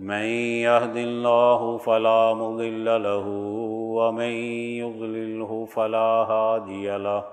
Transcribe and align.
من 0.00 0.24
يهد 0.64 0.96
الله 0.96 1.78
فلا 1.78 2.34
مضل 2.34 3.02
له 3.02 3.26
ومن 3.96 4.32
يضلله 4.80 5.66
فلا 5.66 6.10
هادي 6.32 6.96
له 6.96 7.24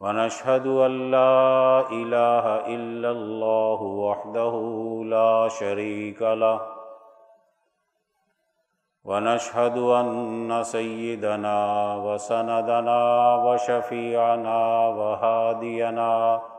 ونشهد 0.00 0.66
أن 0.66 1.10
لا 1.10 1.80
إله 1.90 2.46
إلا 2.74 3.10
الله 3.10 3.82
وحده 3.82 4.54
لا 5.06 5.48
شريك 5.48 6.22
له 6.22 6.60
ونشهد 9.04 9.78
أن 9.78 10.62
سيدنا 10.62 11.58
وسندنا 11.96 13.34
وشفيعنا 13.44 14.88
وهادينا 14.88 16.12
وشفيعنا 16.36 16.53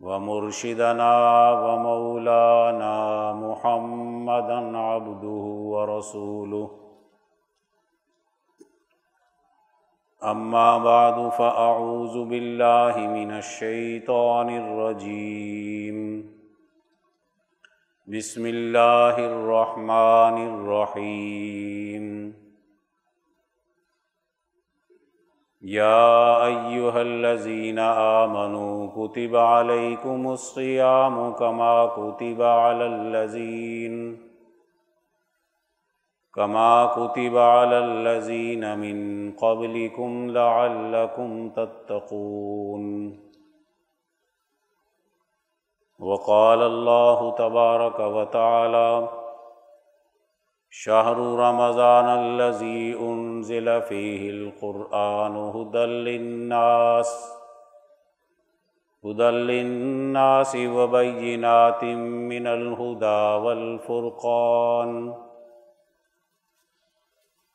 ومرشدنا 0.00 1.52
ومولانا 1.52 3.32
محمدا 3.32 4.78
عبده 4.78 5.44
ورسوله. 5.72 6.70
أما 10.24 10.78
بعد، 10.78 11.28
فأعوذ 11.28 12.24
بالله 12.24 12.98
من 12.98 13.30
الشيطان 13.30 14.48
الرجيم. 14.48 16.28
بسم 18.06 18.46
الله 18.46 19.18
الرحمن 19.18 20.36
الرحيم. 20.48 22.47
يا 25.68 26.46
أيها 26.46 27.02
الذين 27.02 27.78
آمنوا 27.78 28.88
كتب 28.96 29.36
عليكم 29.36 30.30
الصيام 30.30 31.32
كما 31.32 31.86
كتب 31.86 32.42
على 32.42 32.86
الذين 32.86 34.28
كما 36.34 36.86
كتب 36.96 37.36
على 37.36 37.78
الذين 37.78 38.78
من 38.78 39.32
قبلكم 39.32 40.30
لعلكم 40.30 41.48
تتقون. 41.48 42.84
وقال 45.98 46.62
الله 46.62 47.30
تبارك 47.30 48.00
وتعالى 48.00 49.08
شهر 50.70 51.16
رمضان 51.18 52.04
الذي 52.04 52.94
أنزل 53.00 53.82
فيه 53.82 54.30
القرآن 54.30 55.36
هدى 55.36 55.84
للناس 55.84 57.34
هدى 59.04 59.30
للناس 59.30 60.56
وبينات 60.56 61.84
من 61.84 62.46
الهدى 62.46 63.44
والفرقان. 63.44 65.14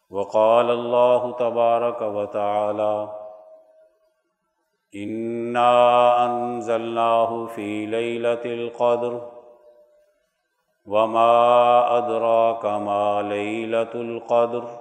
وقال 0.09 0.69
الله 0.71 1.31
تبارك 1.31 2.01
وتعالى 2.01 3.09
إنا 4.95 6.25
أنزلناه 6.25 7.45
في 7.45 7.85
ليلة 7.85 8.45
القدر 8.45 9.32
وما 10.85 11.97
أدراك 11.97 12.65
ما 12.65 13.21
ليلة 13.21 13.93
القدر 13.95 14.79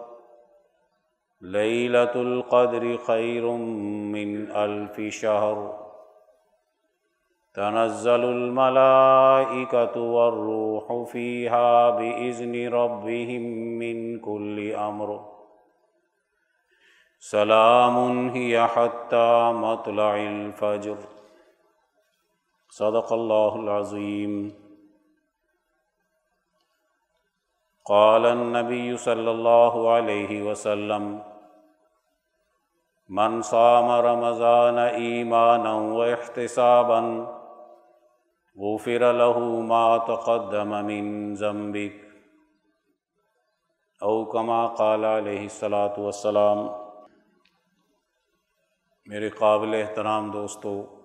ليلة 1.41 2.15
القدر 2.15 2.97
خير 2.97 3.51
من 4.15 4.51
ألف 4.51 5.01
شهر 5.15 5.83
تنزل 7.55 8.25
الملائكة 8.25 10.01
والروح 10.01 11.11
فيها 11.11 11.91
بإذن 11.91 12.75
ربهم 12.75 13.43
من 13.79 14.21
كل 14.21 14.73
أمر 14.73 15.33
سلام 17.19 18.29
هي 18.29 18.67
حتى 18.67 19.53
مطلع 19.53 20.17
الفجر 20.17 20.97
صدق 22.69 23.13
الله 23.13 23.57
العظيم 23.57 24.62
قال 27.85 28.27
النبي 28.27 28.97
صلى 28.97 29.31
الله 29.31 29.93
عليه 29.93 30.43
وسلم، 30.43 31.19
من 33.09 33.43
صام 33.43 33.91
رمضان 33.91 34.79
إيمانا 34.79 35.75
واحتسابا، 35.75 37.01
غفر 38.57 39.13
له 39.13 39.39
ما 39.63 39.97
تقدم 39.97 40.87
من 40.87 41.35
ذنبك. 41.35 41.97
او 44.01 44.25
كما 44.25 44.67
قال 44.67 45.05
علیہ 45.05 45.41
الصلاۃ 45.41 45.99
والسلام، 45.99 46.59
میرے 49.07 49.29
قابل 49.29 49.75
احترام 49.75 50.31
دوستو، 50.31 50.97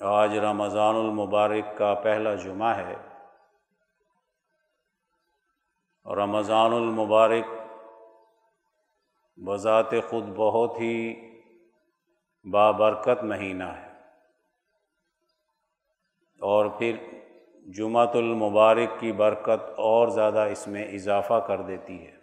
آج 0.00 0.38
رمضان 0.38 0.94
المبارک 0.94 1.78
کا 1.78 1.94
پہلا 1.94 2.34
جمعہ 2.34 2.76
ہے۔ 2.76 3.11
رمضان 6.06 6.72
المبارک 6.72 7.44
بذات 9.36 9.90
خود 9.90 10.24
بہت 10.36 10.80
ہی 10.80 11.14
بابرکت 12.50 13.24
مہینہ 13.24 13.64
ہے۔ 13.64 13.92
اور 16.40 16.66
پھر 16.66 16.96
جمعۃ 17.74 18.14
المبارک 18.14 19.00
کی 19.00 19.12
برکت 19.12 19.70
اور 19.76 20.08
زیادہ 20.08 20.38
اس 20.38 20.68
میں 20.68 20.84
اضافہ 20.84 21.44
کر 21.46 21.62
دیتی 21.62 22.06
ہے۔ 22.06 22.16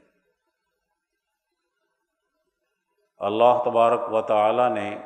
اللہ 3.18 3.64
تبارک 3.66 4.14
و 4.14 4.22
تعالیٰ 4.22 4.70
نے 4.74 4.98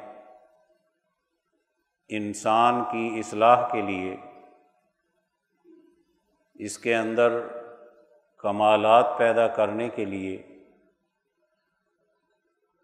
انسان 2.08 2.84
کی 2.92 3.20
اصلاح 3.20 3.68
کے 3.72 3.82
لیے 3.82 4.18
اس 6.54 6.78
کے 6.78 6.96
اندر 6.96 7.63
کمالات 8.44 9.06
پیدا 9.18 9.48
کرنے 9.48 9.90
کے 9.90 10.06
لیے، 10.06 10.62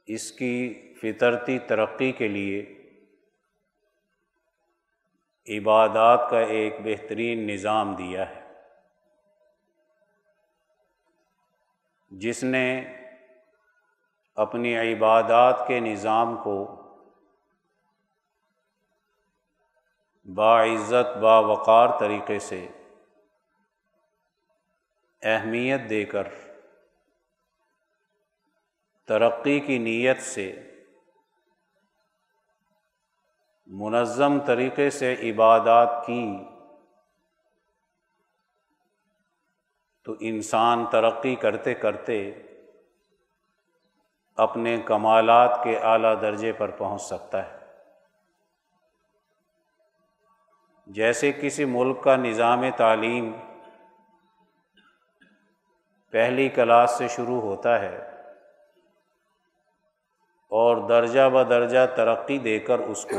اس 0.05 0.31
کی 0.31 0.73
فطرتی 1.01 1.59
ترقی 1.59 2.11
کے 2.11 2.27
لیے 2.27 2.75
عبادات 5.59 6.29
کا 6.29 6.39
ایک 6.39 6.75
بہترین 6.83 7.47
نظام 7.47 7.95
دیا 7.95 8.29
ہے۔ 8.29 8.53
جس 12.11 12.43
نے 12.43 12.95
اپنی 14.35 14.93
عبادات 14.93 15.67
کے 15.67 15.79
نظام 15.79 16.37
کو 16.43 16.75
باعزت، 20.35 21.17
باوقار 21.17 21.99
طریقے 21.99 22.39
سے 22.39 22.67
اہمیت 25.21 25.89
دے 25.89 26.05
کر 26.05 26.27
ترقی 29.07 29.59
کی 29.59 29.77
نیت 29.77 30.21
سے 30.21 30.65
منظم 33.67 34.39
طریقے 34.45 34.89
سے 34.89 35.31
عبادات 35.31 36.05
کی، 36.05 36.37
تو 40.03 40.15
انسان 40.19 40.85
ترقی 40.85 41.35
کرتے 41.35 41.73
کرتے 41.73 42.31
اپنے 44.35 44.81
کمالات 44.85 45.59
کے 45.63 45.77
اعلیٰ 45.77 46.21
درجے 46.21 46.53
پر 46.53 46.71
پہنچ 46.71 47.01
سکتا 47.01 47.51
ہے۔ 47.51 47.57
جیسے 50.87 51.31
کسی 51.31 51.65
ملک 51.65 52.03
کا 52.03 52.15
نظام 52.15 52.63
تعلیم 52.77 53.31
پہلی 56.11 56.49
کلاس 56.49 56.91
سے 56.97 57.07
شروع 57.07 57.41
ہوتا 57.41 57.79
ہے 57.79 57.97
اور 60.49 60.77
درجہ 60.87 61.29
ب 61.33 61.49
درجہ 61.49 61.85
ترقی 61.95 62.37
دے 62.37 62.59
کر 62.59 62.79
اس 62.79 63.05
کو 63.05 63.17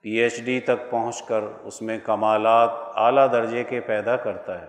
پی 0.00 0.10
ایچ 0.10 0.40
ڈی 0.40 0.60
تک 0.60 0.90
پہنچ 0.90 1.22
کر 1.22 1.40
اس 1.62 1.82
میں 1.82 1.98
کمالات 1.98 2.70
اعلیٰ 2.94 3.32
درجے 3.32 3.64
کے 3.64 3.80
پیدا 3.80 4.16
کرتا 4.16 4.62
ہے۔ 4.62 4.66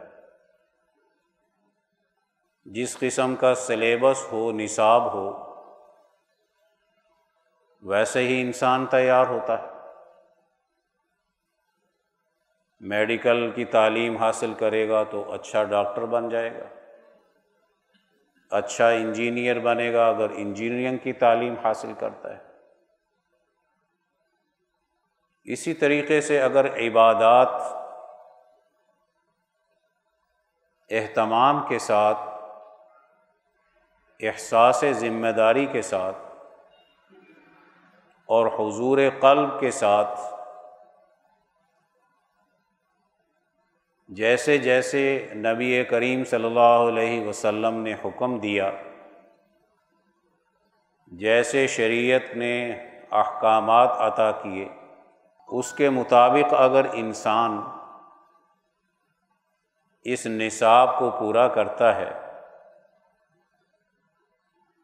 جس 2.66 2.98
قسم 3.00 3.36
کا 3.36 3.56
سلیبس 3.56 4.32
ہو، 4.32 4.52
نصاب 4.52 5.14
ہو، 5.14 5.54
ویسے 7.82 8.20
ہی 8.20 8.42
انسان 8.42 8.86
تیار 8.86 9.28
ہوتا 9.28 9.62
ہے۔ 9.62 9.69
میڈیکل 12.80 13.52
کی 13.52 13.66
تعلیم 13.66 14.18
حاصل 14.18 14.54
کرے 14.54 14.90
گا 14.90 15.04
تو 15.04 15.34
اچھا 15.34 15.64
ڈاکٹر 15.64 16.06
بن 16.06 16.30
جائے 16.30 16.58
گا۔ 16.58 16.66
اچھا 18.50 18.88
انجینئر 18.88 19.60
بنے 19.60 19.94
گا 19.94 20.08
اگر 20.08 20.30
انجینئرنگ 20.30 20.98
کی 20.98 21.14
تعلیم 21.14 21.56
حاصل 21.64 21.94
کرتا 22.00 22.38
ہے۔ 22.38 22.50
اسی 25.44 25.74
طریقے 25.74 26.22
سے 26.22 26.42
اگر 26.42 26.78
عبادات 26.78 27.50
اہتمام 30.90 31.66
کے 31.68 31.80
ساتھ، 31.80 32.18
احساس 34.20 34.84
ذمہ 34.92 35.28
داری 35.28 35.66
کے 35.66 35.82
ساتھ 35.82 36.16
اور 38.26 38.48
حضور 38.48 38.98
قلب 39.20 39.60
کے 39.60 39.72
ساتھ 39.72 40.20
جیسے 44.10 44.58
جیسے 44.58 45.02
نبی 45.36 45.84
کریم 45.90 46.24
صلی 46.26 46.46
اللہ 46.46 46.88
علیہ 46.88 47.28
وسلم 47.28 47.76
نے 47.82 47.94
حکم 48.06 48.38
دیا، 48.40 48.70
جیسے 51.12 51.66
شریعت 51.68 52.36
نے 52.36 52.56
احکامات 53.12 53.90
عطا 54.00 54.32
کیے، 54.32 54.68
اس 55.50 55.72
کے 55.74 55.90
مطابق 55.90 56.54
اگر 56.54 56.86
انسان 56.94 57.60
اس 60.06 60.26
نصاب 60.26 60.98
کو 61.00 61.10
پورا 61.12 61.48
کرتا 61.48 61.96
ہے، 61.96 62.10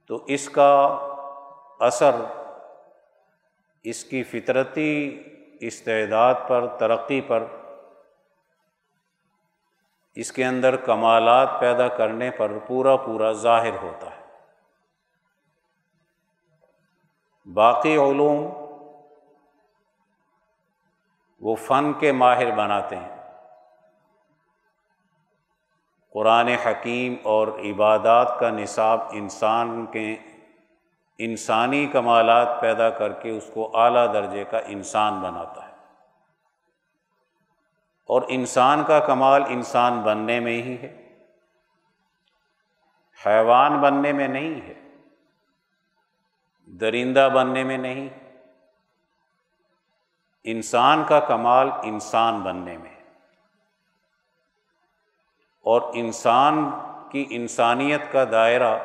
تو 0.09 0.23
اس 0.27 0.49
کا 0.49 0.71
اثر، 1.79 2.15
اس 3.85 4.03
کی 4.03 4.23
فطرتی 4.23 5.21
استعداد 5.61 6.47
پر، 6.47 6.67
ترقی 6.79 7.21
پر 7.21 7.43
اس 10.15 10.31
کے 10.31 10.45
اندر 10.45 10.75
کمالات 10.75 11.49
پیدا 11.59 11.87
کرنے 11.87 12.31
پر 12.31 12.51
پورا 12.67 12.95
پورا 12.97 13.31
ظاہر 13.31 13.83
ہوتا 13.83 14.07
ہے۔ 14.07 14.25
باقی 17.53 17.97
علوم 17.97 18.49
وہ 21.41 21.55
فن 21.55 21.93
کے 21.93 22.11
ماہر 22.11 22.51
بناتے 22.51 22.95
ہیں۔ 22.95 23.15
قرآن 26.13 26.47
حکیم 26.47 27.15
اور 27.23 27.47
عبادات 27.47 28.39
کا 28.39 28.49
نصاب 28.49 28.99
انسان 29.11 29.85
کے 29.85 30.15
انسانی 31.17 31.87
کمالات 31.87 32.61
پیدا 32.61 32.89
کر 32.89 33.11
کے 33.11 33.29
اس 33.29 33.51
کو 33.53 33.77
اعلیٰ 33.77 34.13
درجے 34.13 34.43
کا 34.43 34.59
انسان 34.65 35.19
بناتا 35.19 35.64
ہے۔ 35.64 35.64
اور 38.05 38.21
انسان 38.27 38.83
کا 38.83 38.99
کمال 38.99 39.43
انسان 39.47 40.01
بننے 40.01 40.39
میں 40.39 40.63
ہی 40.63 40.77
ہے۔ 40.81 41.01
حیوان 43.25 43.81
بننے 43.81 44.11
میں 44.11 44.27
نہیں 44.27 44.61
ہے۔ 44.61 44.73
درندہ 46.65 47.29
بننے 47.35 47.63
میں 47.63 47.77
نہیں۔ 47.77 48.09
انسان 50.43 51.03
کا 51.03 51.19
کمال 51.19 51.69
انسان 51.83 52.41
بننے 52.41 52.77
میں 52.77 52.95
اور 55.61 55.81
انسان 55.93 56.69
کی 57.11 57.25
انسانیت 57.29 58.01
کا 58.11 58.23
دائرہ 58.31 58.79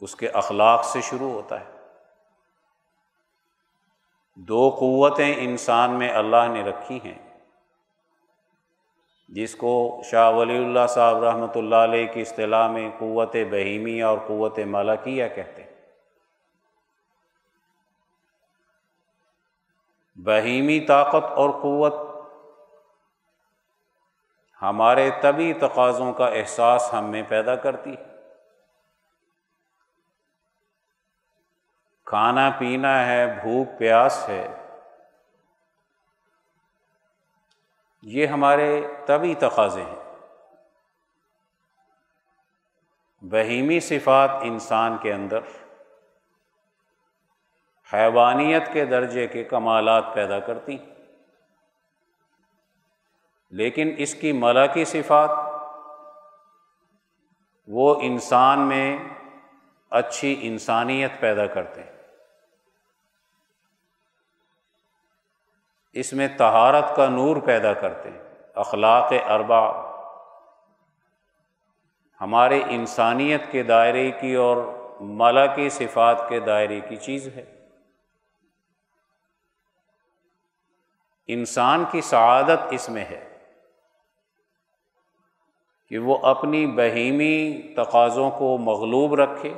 اس 0.00 0.16
کے 0.16 0.28
اخلاق 0.28 0.84
سے 0.84 1.00
شروع 1.00 1.32
ہوتا 1.32 1.60
ہے۔ 1.60 1.79
دو 4.48 4.76
قوتیں 4.78 5.34
انسان 5.38 5.90
میں 5.90 6.10
اللہ 6.10 6.48
نے 6.52 6.62
رکھی 6.62 6.98
ہیں۔ 7.04 7.18
جس 9.28 9.54
کو 9.54 10.02
شاہ 10.04 10.30
ولی 10.30 10.56
اللہ 10.56 10.86
صاحب 10.88 11.24
رحمۃ 11.24 11.52
اللہ 11.54 11.76
علیہ 11.76 12.06
کی 12.06 12.20
اصطلاح 12.20 12.68
میں 12.68 12.90
قوت 12.98 13.36
بہیمیہ 13.50 14.04
اور 14.04 14.18
قوت 14.26 14.58
ملکیہ 14.58 15.24
کہتے 15.34 15.62
ہیں۔ 15.62 15.70
بہیمی 20.16 20.80
طاقت 20.80 21.24
اور 21.24 21.50
قوت 21.50 21.94
ہمارے 24.62 25.10
طبی 25.20 25.52
تقاضوں 25.52 26.12
کا 26.12 26.26
احساس 26.26 26.94
ہم 26.94 27.04
میں 27.04 27.22
پیدا 27.28 27.56
کرتی 27.56 27.90
ہے۔ 27.90 28.19
کھانا 32.10 32.50
پینا 32.58 33.06
ہے، 33.06 33.26
بھوک، 33.26 33.78
پیاس 33.78 34.28
ہے۔ 34.28 34.48
یہ 38.02 38.26
ہمارے 38.26 38.86
طبی 39.06 39.34
تقاضے 39.34 39.82
ہیں۔ 39.82 40.16
بہیمی 43.20 43.80
صفات 43.80 44.30
انسان 44.42 44.96
کے 44.98 45.12
اندر، 45.12 45.38
حیوانیت 47.92 48.72
کے 48.72 48.84
درجے 48.84 49.26
کے 49.26 49.44
کمالات 49.44 50.04
پیدا 50.14 50.40
کرتی 50.40 50.78
لیکن 53.50 53.94
اس 53.98 54.14
کی 54.14 54.32
ملکی 54.32 54.84
صفات، 54.84 55.30
وہ 57.68 58.00
انسان 58.02 58.58
میں 58.58 58.98
اچھی 59.90 60.38
انسانیت 60.42 61.10
پیدا 61.20 61.46
کرتے 61.46 61.82
ہیں۔ 61.82 61.99
اس 65.92 66.12
میں 66.12 66.28
تہارت 66.38 66.96
کا 66.96 67.08
نور 67.08 67.36
پیدا 67.36 67.72
کرتے 67.72 68.10
ہیں۔ 68.10 68.18
اخلاق 68.54 69.12
اربا 69.28 69.90
ہمارے 72.20 72.62
انسانیت 72.68 73.42
کے 73.50 73.62
دائرے 73.62 74.10
کی 74.10 74.34
اور 74.34 74.56
ملا 75.00 75.46
کی 75.46 75.68
صفات 75.68 76.28
کے 76.28 76.40
دائرے 76.40 76.80
کی 76.80 76.96
چیز 76.96 77.28
ہے۔ 77.28 77.66
انسان 81.26 81.84
کی 81.90 82.00
سعادت 82.00 82.66
اس 82.70 82.88
میں 82.88 83.04
ہے 83.04 83.38
کہ 85.88 85.98
وہ 85.98 86.18
اپنی 86.22 86.66
بہیمی 86.66 87.62
تقاضوں 87.76 88.30
کو 88.30 88.58
مغلوب 88.58 89.14
رکھے، 89.14 89.54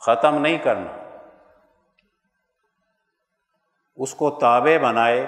ختم 0.00 0.34
نہیں 0.34 0.58
کرنا۔ 0.58 1.01
اس 3.96 4.14
کو 4.14 4.30
تابع 4.30 4.78
بنائے 4.82 5.26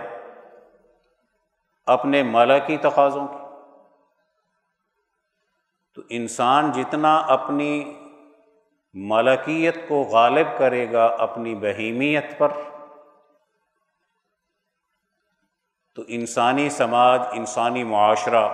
اپنے 1.87 2.23
ملکی 2.23 2.77
تقاضوں 2.77 3.27
کی۔ 3.29 3.45
تو 5.95 6.03
انسان 6.09 6.73
جتنا 6.73 7.17
اپنی 7.19 8.01
ملکیت 8.95 9.89
کو 9.89 10.03
غالب 10.03 10.47
کرے 10.59 10.93
گا 10.93 11.17
اپنی 11.19 11.55
بہیمیت 11.55 12.39
پر، 12.39 12.49
تو 15.95 16.03
انسانی 16.09 16.71
سماج، 16.71 17.23
انسانی 17.33 17.85
معاشرہ 17.85 18.49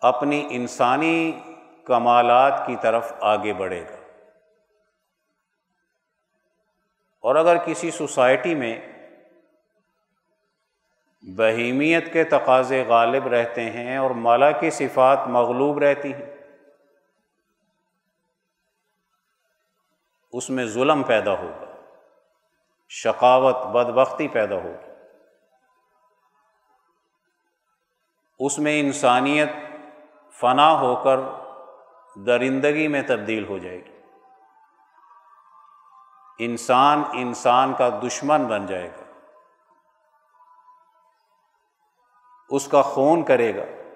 اپنی 0.00 0.46
انسانی 0.50 1.40
کمالات 1.84 2.66
کی 2.66 2.76
طرف 2.80 3.12
آگے 3.20 3.52
بڑھے 3.52 3.82
گا۔ 3.82 3.99
اور 7.20 7.34
اگر 7.34 7.56
کسی 7.56 7.90
سوسائٹی 7.90 8.54
میں 8.54 8.80
بہیمیت 11.36 12.12
کے 12.12 12.24
تقاضے 12.24 12.84
غالب 12.84 13.26
رہتے 13.26 13.70
ہیں 13.70 13.96
اور 13.96 14.10
مالا 14.10 14.50
کی 14.50 14.70
صفات 14.70 15.18
مغلوب 15.26 15.78
رہتی 15.78 16.12
ہیں، 16.14 16.34
اس 20.32 20.50
میں 20.50 20.66
ظلم 20.66 21.02
پیدا 21.02 21.38
ہوگا، 21.38 21.66
شقاوت 22.88 23.56
بد 23.56 23.90
بختی 23.90 24.28
پیدا 24.28 24.54
ہوگی۔ 24.54 24.88
اس 28.40 28.58
میں 28.58 28.80
انسانیت 28.80 29.48
فنا 30.40 30.80
ہو 30.80 30.96
کر 30.96 31.16
درندگی 32.16 32.88
میں 32.88 33.02
تبدیل 33.02 33.44
ہو 33.44 33.58
جائے 33.58 33.78
گی۔ 33.78 33.99
انسان 36.42 37.02
انسان 37.12 37.74
کا 37.74 37.88
دشمن 37.88 38.46
بن 38.46 38.66
جائے 38.66 38.90
گا۔ 38.90 39.20
اس 42.48 42.68
کا 42.68 42.82
خون 42.82 43.24
کرے 43.24 43.56
گا۔ 43.56 43.92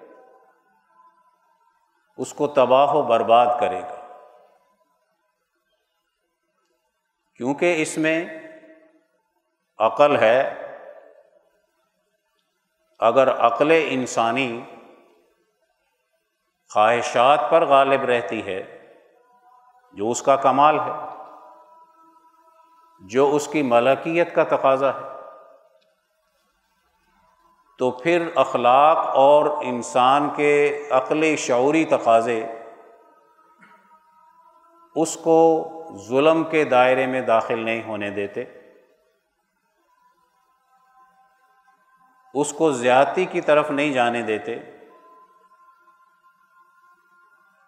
اس 2.17 2.33
کو 2.33 2.47
تباہ 2.47 2.93
و 2.93 3.01
برباد 3.01 3.47
کرے 3.59 3.81
گا۔ 3.81 4.27
کیونکہ 7.35 7.81
اس 7.81 7.97
میں 7.97 8.25
عقل 9.79 10.19
ہے۔ 10.19 10.61
اگر 12.99 13.31
عقل 13.39 13.83
انسانی 13.87 14.61
خواہشات 16.73 17.39
پر 17.49 17.65
غالب 17.65 18.01
رہتی 18.01 18.45
ہے، 18.45 18.91
جو 19.93 20.11
اس 20.11 20.21
کا 20.21 20.35
کمال 20.35 20.79
ہے۔ 20.79 21.14
جو 23.05 23.35
اس 23.35 23.47
کی 23.47 23.61
ملکیت 23.61 24.35
کا 24.35 24.43
تقاضا 24.43 24.89
ہے۔ 24.89 25.15
تو 27.79 27.91
پھر 27.91 28.29
اخلاق 28.35 28.97
اور 28.97 29.45
انسان 29.63 30.29
کے 30.35 30.83
عقل 30.91 31.35
شعوری 31.35 31.85
تقاضے 31.85 32.45
اس 34.95 35.17
کو 35.23 35.71
ظلم 36.09 36.43
کے 36.43 36.63
دائرے 36.63 37.05
میں 37.05 37.21
داخل 37.21 37.59
نہیں 37.59 37.83
ہونے 37.83 38.09
دیتے۔ 38.09 38.43
اس 42.33 42.53
کو 42.53 42.71
زیادتی 42.71 43.25
کی 43.25 43.41
طرف 43.41 43.71
نہیں 43.71 43.93
جانے 43.93 44.21
دیتے۔ 44.21 44.55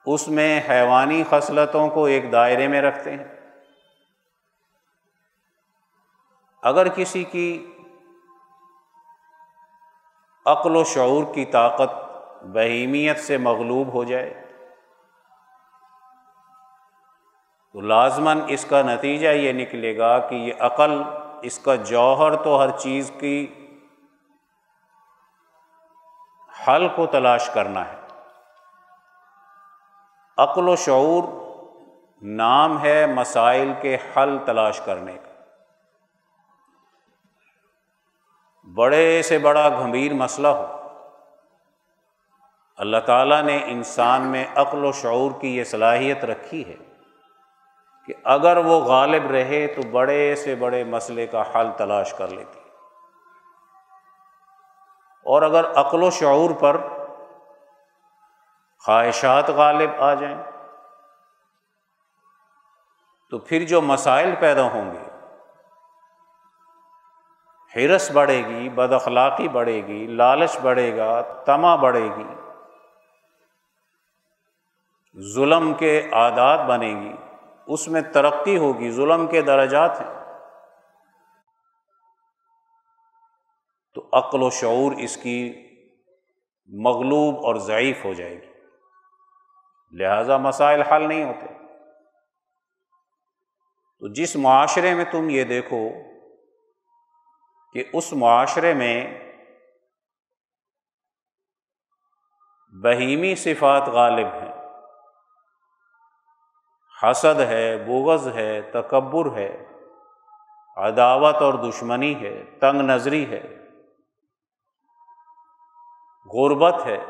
اس 0.06 0.27
میں 0.27 0.62
حیوانی 0.70 1.24
خصلتوں 1.29 1.89
کو 1.89 2.06
ایک 2.06 2.32
دائرے 2.32 2.67
میں 2.67 2.82
رکھتے 2.82 3.12
ہیں۔ 3.12 3.37
اگر 6.67 6.88
کسی 6.88 7.24
کی 7.24 7.75
عقل 10.45 10.75
و 10.75 10.83
شعور 10.83 11.24
کی 11.33 11.45
طاقت 11.45 11.93
بہیمیت 12.43 13.19
سے 13.19 13.38
مغلوب 13.38 13.93
ہو 13.93 14.03
جائے، 14.03 14.43
تو 17.74 17.81
لازماً 17.81 18.41
اس 18.47 18.65
کا 18.65 18.81
نتیجہ 18.81 19.27
یہ 19.27 19.53
نکلے 19.53 19.97
گا 19.97 20.19
کہ 20.19 20.36
یہ 20.36 20.53
عقل، 20.59 21.03
اس 21.41 21.59
کا 21.59 21.75
جوہر 21.75 22.36
تو 22.36 22.63
ہر 22.63 22.69
چیز 22.77 23.12
کی 23.19 23.53
حل 26.67 26.88
کو 26.95 27.05
تلاش 27.05 27.50
کرنا 27.50 27.88
ہے۔ 27.88 27.95
عقل 30.38 30.69
و 30.69 30.75
شعور 30.75 31.24
نام 32.21 32.81
ہے 32.81 33.05
مسائل 33.05 33.74
کے 33.81 33.97
حل 34.17 34.38
تلاش 34.45 34.81
کرنے 34.86 35.13
کا۔ 35.13 35.37
بڑے 38.75 39.21
سے 39.21 39.39
بڑا 39.39 39.69
گھمبیر 39.69 40.13
مسئلہ 40.13 40.47
ہو۔ 40.47 40.74
اللہ 42.77 42.97
تعالیٰ 42.97 43.41
نے 43.41 43.63
انسان 43.65 44.21
میں 44.21 44.45
عقل 44.55 44.86
و 44.86 44.91
شعور 44.91 45.31
کی 45.41 45.57
یہ 45.57 45.63
صلاحیت 45.63 46.25
رکھی 46.25 46.65
ہے 46.67 46.75
کہ 48.05 48.13
اگر 48.24 48.57
وہ 48.57 48.79
غالب 48.79 49.31
رہے 49.31 49.67
تو 49.67 49.81
بڑے 49.91 50.36
سے 50.36 50.55
بڑے 50.55 50.83
مسئلے 50.83 51.27
کا 51.27 51.43
حل 51.55 51.69
تلاش 51.77 52.13
کر 52.13 52.27
لیتی۔ 52.27 52.59
اور 55.25 55.41
اگر 55.41 55.71
عقل 55.75 56.03
و 56.03 56.09
شعور 56.09 56.50
پر 56.59 56.77
خواہشات 58.86 59.50
غالب 59.50 59.89
آ 60.00 60.13
جائیں 60.13 60.43
تو 63.29 63.38
پھر 63.38 63.65
جو 63.65 63.81
مسائل 63.81 64.36
پیدا 64.39 64.63
ہوں 64.63 64.91
گے 64.91 65.07
حرس 67.75 68.12
بڑھے 68.12 68.47
گی، 68.47 68.69
بد 68.69 68.93
اخلاقی 68.93 69.47
بڑھے 69.47 69.88
گی، 69.88 70.07
لالچ 70.07 70.59
بڑھے 70.59 70.97
گا، 70.97 71.21
تما 71.21 71.75
بڑھے 71.75 72.09
گی۔ 72.17 72.25
ظلم 75.33 75.74
کے 75.74 76.09
عادات 76.12 76.59
بنے 76.59 77.01
گی، 77.01 77.12
اس 77.67 77.88
میں 77.88 78.01
ترقی 78.01 78.57
ہوگی، 78.57 78.91
ظلم 78.91 79.27
کے 79.27 79.41
درجات 79.41 80.01
ہیں۔ 80.01 80.17
تو 83.93 84.09
عقل 84.13 84.43
و 84.43 84.50
شعور 84.50 84.91
اس 84.91 85.17
کی 85.17 85.67
مغلوب 86.67 87.45
اور 87.45 87.55
ضعیف 87.55 88.05
ہو 88.05 88.13
جائے 88.13 88.41
گی۔ 88.41 88.57
لہذا 89.91 90.38
مسائل 90.38 90.81
حل 90.81 91.07
نہیں 91.07 91.24
ہوتے۔ 91.24 91.45
تو 94.00 94.07
جس 94.07 94.36
معاشرے 94.36 94.93
میں 94.93 95.05
تم 95.12 95.29
یہ 95.29 95.43
دیکھو 95.43 95.89
کہ 97.77 97.84
اس 97.93 98.13
معاشرے 98.13 98.74
میں 98.74 99.19
بہیمی 102.84 103.36
صفات 103.36 103.88
غالب 103.88 104.27
ہیں۔ 104.27 104.53
حسد 107.03 107.39
ہے، 107.39 107.77
بغض 107.77 108.27
ہے، 108.27 108.62
تکبر 108.62 109.36
ہے، 109.36 109.65
عداوت 110.77 111.36
اور 111.36 111.53
دشمنی 111.53 112.22
ہے، 112.22 112.43
تنگ 112.43 112.81
نظری 112.81 113.29
ہے۔ 113.29 113.43
غربت 116.34 116.86
ہے، 116.86 117.05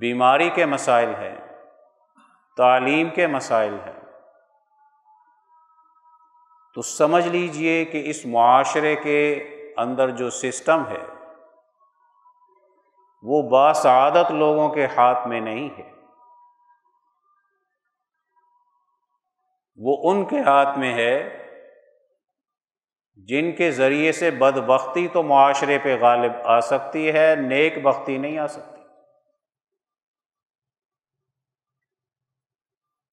بیماری 0.00 0.50
کے 0.50 0.66
مسائل 0.66 1.14
ہیں، 1.14 1.36
تعلیم 2.56 3.10
کے 3.10 3.26
مسائل 3.26 3.74
ہیں۔ 3.74 3.99
تو 6.74 6.82
سمجھ 6.82 7.28
لیجیے 7.28 7.84
کہ 7.84 8.02
اس 8.06 8.26
معاشرے 8.26 8.96
کے 8.96 9.20
اندر 9.76 10.10
جو 10.10 10.30
سسٹم 10.30 10.86
ہے، 10.88 11.06
وہ 13.22 13.42
باسعادت 13.50 14.30
لوگوں 14.30 14.68
کے 14.68 14.86
ہاتھ 14.86 15.28
میں 15.28 15.40
نہیں 15.40 15.68
ہے۔ 15.78 15.90
وہ 19.76 20.10
ان 20.10 20.24
کے 20.24 20.40
ہاتھ 20.40 20.78
میں 20.78 20.94
ہے 20.94 21.40
جن 23.14 23.52
کے 23.52 23.70
ذریعے 23.70 24.12
سے 24.12 24.30
بد 24.30 24.58
بختی 24.58 25.08
تو 25.08 25.22
معاشرے 25.22 25.78
پہ 25.78 25.98
غالب 26.00 26.32
آ 26.44 26.60
سکتی 26.60 27.12
ہے، 27.12 27.34
نیک 27.34 27.82
بختی 27.82 28.18
نہیں 28.18 28.38
آ 28.38 28.46
سکتی۔ 28.46 28.80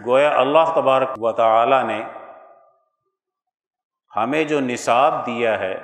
گویا 0.05 0.39
اللہ 0.39 0.71
تبارک 0.75 1.09
و 1.17 1.31
تعالی 1.31 1.83
نے 1.83 2.03
ہمیں 4.17 4.43
جو 4.43 4.59
نصاب 4.59 5.25
دیا 5.25 5.59
ہے، 5.59 5.75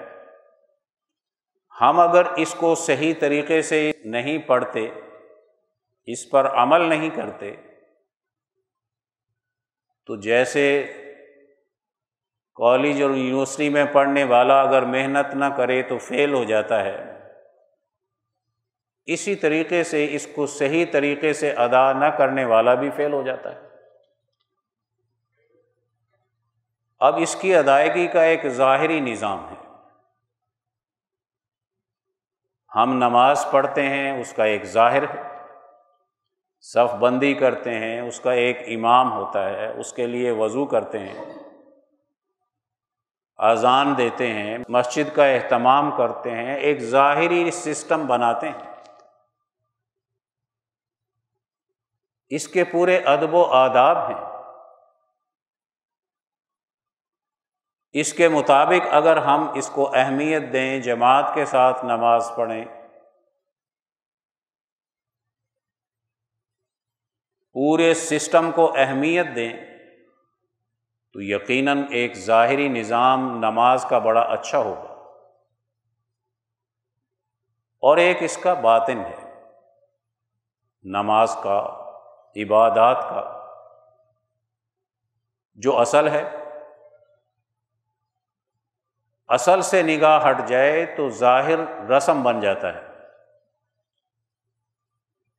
ہم 1.82 2.00
اگر 2.00 2.26
اس 2.38 2.56
کو 2.56 2.76
صحیح 2.76 3.14
طریقے 3.20 3.62
سے 3.62 3.92
نہیں 4.06 4.38
پڑھتے، 4.38 4.90
اس 6.06 6.30
پر 6.30 6.46
عمل 6.46 6.82
نہیں 6.82 7.10
کرتے، 7.10 7.56
تو 10.06 10.16
جیسے 10.16 10.94
کالج 12.56 13.02
اور 13.02 13.10
یونیورسٹی 13.10 13.70
میں 13.70 13.86
پڑھنے 13.86 14.24
والا 14.24 14.62
اگر 14.62 14.82
محنت 14.82 15.36
نہ 15.36 15.46
کرے 15.58 15.82
تو 15.82 15.98
فیل 15.98 16.34
ہو 16.34 16.44
جاتا 16.44 16.84
ہے۔ 16.84 16.98
اسی 19.06 19.36
طریقے 19.36 19.84
سے 19.84 20.08
اس 20.12 20.28
کو 20.36 20.46
صحیح 20.46 20.86
طریقے 20.92 21.34
سے 21.34 21.52
ادا 21.52 21.94
نہ 21.94 22.06
کرنے 22.06 22.46
والا 22.46 22.74
بھی 22.74 22.90
فیل 22.90 23.14
ہو 23.14 23.22
جاتا 23.22 23.56
ہے۔ 23.56 23.73
اب 27.04 27.16
اس 27.18 27.36
کی 27.36 27.56
ادائیگی 27.56 28.08
کا 28.08 28.22
ایک 28.22 28.48
ظاہری 28.48 29.00
نظام 29.00 29.50
ہے۔ 29.50 29.70
ہم 32.76 32.94
نماز 32.94 33.46
پڑھتے 33.52 33.90
ہیں، 33.90 34.22
اس 34.22 34.34
کا 34.34 34.44
ایک 34.44 34.66
ظاہر 34.66 35.04
ہے۔ 35.04 35.24
صف 36.62 36.96
بندی 36.96 37.34
کرتے 37.34 37.74
ہیں، 37.74 38.02
اس 38.02 38.20
کا 38.20 38.32
ایک 38.32 38.58
امام 38.68 39.14
ہوتا 39.14 39.50
ہے، 39.50 39.80
اس 39.80 39.94
کے 39.94 40.08
لیے 40.08 40.32
وضو 40.32 40.66
کرتے 40.66 41.00
ہیں۔ 41.00 41.26
اذان 43.38 43.98
دیتے 43.98 44.34
ہیں، 44.34 44.58
مسجد 44.70 45.16
کا 45.16 45.26
اہتمام 45.26 45.92
کرتے 45.98 46.32
ہیں، 46.32 46.56
ایک 46.56 46.80
ظاہری 46.80 47.52
سسٹم 47.52 48.08
بناتے 48.08 48.50
ہیں۔ 48.50 48.76
اس 52.30 52.48
کے 52.48 52.64
پورے 52.64 52.98
ادب 52.98 53.36
و 53.36 53.44
آداب 53.44 53.98
ہیں۔ 53.98 54.33
اس 57.94 58.14
کے 58.14 58.30
مطابق 58.30 58.88
اگر 58.92 59.18
ہم 59.18 59.48
اس 59.56 59.70
کو 59.70 59.92
اہمیت 59.96 60.54
دیں 60.54 60.80
جماعت 60.80 61.32
کے 61.34 61.46
ساتھ 61.46 61.86
نماز 61.86 62.32
پڑھیں، 62.38 62.66
پورے 67.54 67.94
سسٹم 67.94 68.52
کو 68.52 68.74
اہمیت 68.78 69.26
دیں، 69.36 69.54
تو 71.14 71.22
یقیناً 71.22 71.84
ایک 71.90 72.16
ظاہری 72.16 72.68
نظام 72.68 73.38
نماز 73.38 73.86
کا 73.90 74.00
بڑا 74.00 74.22
اچھا 74.22 74.58
ہوگا۔ 74.58 74.94
اور 77.80 77.98
ایک 77.98 78.18
اس 78.24 78.38
کا 78.38 78.54
باطن 78.54 79.00
ہے، 79.00 79.44
نماز 80.84 81.38
کا، 81.44 81.92
عبادات 82.36 83.02
کا، 83.02 83.48
جو 85.56 85.80
اصل 85.80 86.08
ہے۔ 86.08 86.43
اصل 89.34 89.62
سے 89.62 89.82
نگاہ 89.82 90.30
ہٹ 90.30 90.48
جائے 90.48 90.86
تو 90.86 91.10
ظاہر 91.10 91.90
رسم 91.90 92.24
بن 92.24 92.40
جاتا 92.40 92.74
ہے۔ 92.74 92.80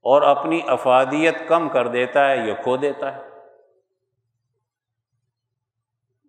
اور 0.02 0.22
اپنی 0.22 0.60
افادیت 0.66 1.34
کم 1.48 1.68
کر 1.68 1.88
دیتا 1.88 2.30
ہے 2.30 2.36
یا 2.36 2.54
کھو 2.54 2.76
دیتا 2.76 3.14
ہے۔ 3.14 3.20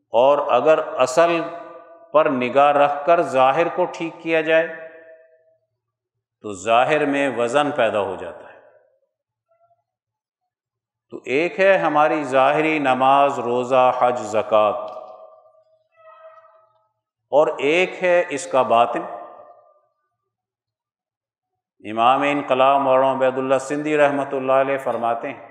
اور 0.09 0.37
اگر 0.51 0.79
اصل 0.97 1.41
پر 2.11 2.29
نگاہ 2.29 2.71
رکھ 2.71 3.05
کر 3.05 3.21
ظاہر 3.21 3.67
کو 3.75 3.85
ٹھیک 3.85 4.13
کیا 4.21 4.41
جائے، 4.41 4.67
تو 6.41 6.53
ظاہر 6.53 7.05
میں 7.05 7.29
وزن 7.37 7.71
پیدا 7.71 7.99
ہو 7.99 8.15
جاتا 8.15 8.53
ہے۔ 8.53 8.59
تو 11.09 11.19
ایک 11.25 11.59
ہے 11.59 11.77
ہماری 11.77 12.23
ظاہری 12.23 12.79
نماز، 12.79 13.39
روزہ، 13.39 13.91
حج، 13.99 14.19
زکوٰۃ۔ 14.19 14.94
اور 17.35 17.47
ایک 17.67 18.03
ہے 18.03 18.23
اس 18.29 18.47
کا 18.47 18.61
باطن 18.61 19.01
امام 21.83 22.21
انقلاب 22.21 22.81
مولانا 22.81 23.11
عبید 23.11 23.37
اللہ 23.37 23.57
سندھی 23.61 23.97
رحمۃ 23.97 24.31
اللہ 24.31 24.61
علیہ 24.61 24.77
فرماتے 24.77 25.29
ہیں، 25.29 25.47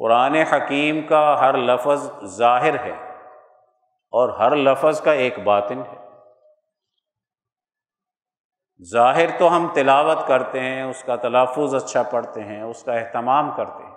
قرآن 0.00 0.34
حکیم 0.52 1.00
کا 1.06 1.24
ہر 1.40 1.56
لفظ 1.60 2.10
ظاہر 2.36 2.78
ہے 2.84 2.94
اور 4.12 4.28
ہر 4.38 4.56
لفظ 4.56 5.00
کا 5.00 5.12
ایک 5.12 5.38
باطن 5.38 5.82
ہے۔ 5.82 6.00
ظاہر 8.82 9.38
تو 9.38 9.56
ہم 9.56 9.66
تلاوت 9.74 10.26
کرتے 10.28 10.60
ہیں، 10.60 10.82
اس 10.82 11.02
کا 11.04 11.16
تلفظ 11.16 11.74
اچھا 11.74 12.02
پڑھتے 12.02 12.44
ہیں، 12.44 12.62
اس 12.62 12.82
کا 12.84 12.92
اہتمام 12.92 13.50
کرتے 13.56 13.84
ہیں۔ 13.84 13.91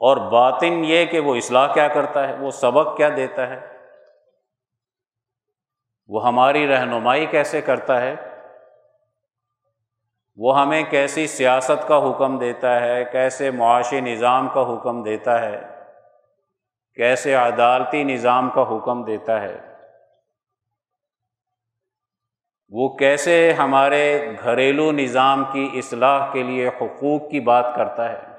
اور 0.00 0.16
باطن 0.16 0.84
یہ 0.84 1.06
کہ 1.06 1.20
وہ 1.20 1.34
اصلاح 1.36 1.72
کیا 1.72 1.88
کرتا 1.88 2.28
ہے، 2.28 2.34
وہ 2.34 2.50
سبق 2.50 2.96
کیا 2.96 3.08
دیتا 3.16 3.48
ہے؟ 3.48 3.60
وہ 6.08 6.26
ہماری 6.26 6.66
رہنمائی 6.66 7.26
کیسے 7.26 7.60
کرتا 7.60 8.00
ہے؟ 8.00 8.14
وہ 10.36 10.60
ہمیں 10.60 10.82
کیسی 10.82 11.26
سیاست 11.26 11.88
کا 11.88 12.10
حکم 12.10 12.38
دیتا 12.38 12.80
ہے؟ 12.80 13.04
کیسے 13.04 13.50
معاشی 13.50 14.00
نظام 14.00 14.48
کا 14.48 14.60
حکم 14.60 15.02
دیتا 15.02 15.40
ہے؟ 15.40 15.60
کیسے 16.94 17.34
عدالتی 17.34 18.04
نظام 18.04 18.50
کا 18.50 18.62
حکم 18.62 19.04
دیتا 19.04 19.40
ہے؟ 19.40 19.60
وہ 22.70 22.88
کیسے 22.88 23.52
ہمارے 23.52 24.32
گھریلو 24.42 24.92
نظام 24.92 25.44
کی 25.52 25.70
اصلاح 25.74 26.32
کے 26.32 26.42
لیے 26.42 26.68
حقوق 26.68 27.30
کی 27.30 27.40
بات 27.40 27.66
کرتا 27.76 28.12
ہے؟ 28.12 28.29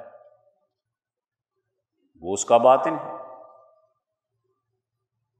وہ 2.21 2.33
اس 2.33 2.45
کا 2.45 2.57
باطن 2.57 2.93
ہے۔ 2.93 3.11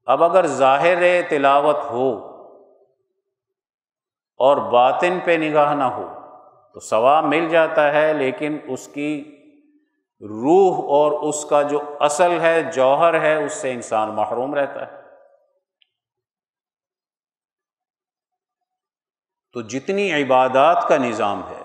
اب 0.05 0.23
اگر 0.23 0.47
ظاہر 0.47 1.21
تلاوت 1.29 1.75
ہو 1.75 2.09
اور 4.39 4.57
باطن 4.57 5.19
پہ 5.25 5.31
نگاہ 5.31 5.73
نہ 5.75 5.83
ہو 5.83 6.07
تو 6.73 6.79
ثواب 6.79 7.23
مل 7.23 7.49
جاتا 7.49 7.93
ہے، 7.93 8.13
لیکن 8.13 8.57
اس 8.67 8.87
کی 8.87 9.37
روح 10.21 10.75
اور 10.75 11.11
اس 11.11 11.45
کا 11.45 11.61
جو 11.61 11.97
اصل 11.99 12.39
ہے، 12.41 12.63
جوہر 12.63 13.21
ہے، 13.21 13.43
اس 13.43 13.53
سے 13.53 13.71
انسان 13.71 14.09
محروم 14.09 14.53
رہتا 14.53 14.87
ہے۔ 14.87 15.01
تو 19.53 19.61
جتنی 19.61 20.23
عبادات 20.23 20.87
کا 20.87 20.97
نظام 20.97 21.41
ہے 21.49 21.60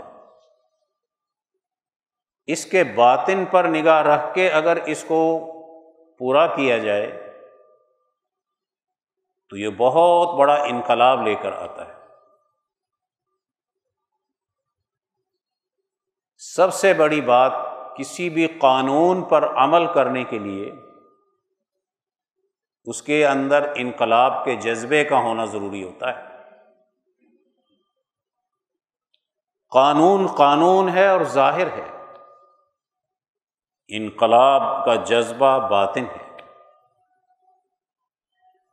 اس 2.47 2.67
کے 2.67 2.85
باطن 2.85 3.45
پر 3.45 3.65
نگاہ 3.65 4.03
رکھ 4.03 4.35
کے 4.35 4.50
اگر 4.50 4.76
اس 4.87 5.05
کو 5.09 5.53
پورا 6.19 6.47
کیا 6.47 6.79
جائے، 6.79 7.23
تو 9.49 9.57
یہ 9.57 9.69
بہت 9.76 10.38
بڑا 10.38 10.55
انقلاب 10.55 11.23
لے 11.23 11.35
کر 11.35 11.53
آتا 11.53 11.88
ہے۔ 11.88 11.93
سب 16.38 16.75
سے 16.75 16.95
بڑی 16.95 17.21
بات 17.21 17.53
کسی 17.97 18.31
بھی 18.31 18.47
قانون 18.47 19.23
پر 19.23 19.57
عمل 19.57 19.93
کرنے 19.93 20.25
کے 20.25 20.38
لیے 20.38 20.73
اس 22.85 23.03
کے 23.03 23.26
اندر 23.26 23.73
انقلاب 23.75 24.45
کے 24.45 24.57
جذبے 24.57 25.05
کا 25.05 25.19
ہونا 25.19 25.45
ضروری 25.45 25.85
ہوتا 25.85 26.17
ہے۔ 26.17 26.23
قانون 29.71 30.26
قانون 30.26 30.89
ہے 30.89 31.09
اور 31.09 31.21
ظاہر 31.21 31.67
ہے۔ 31.67 31.96
انقلاب 33.89 34.85
کا 34.85 34.95
جذبہ 34.95 35.69
باطن 35.69 36.05
ہے۔ 36.05 36.37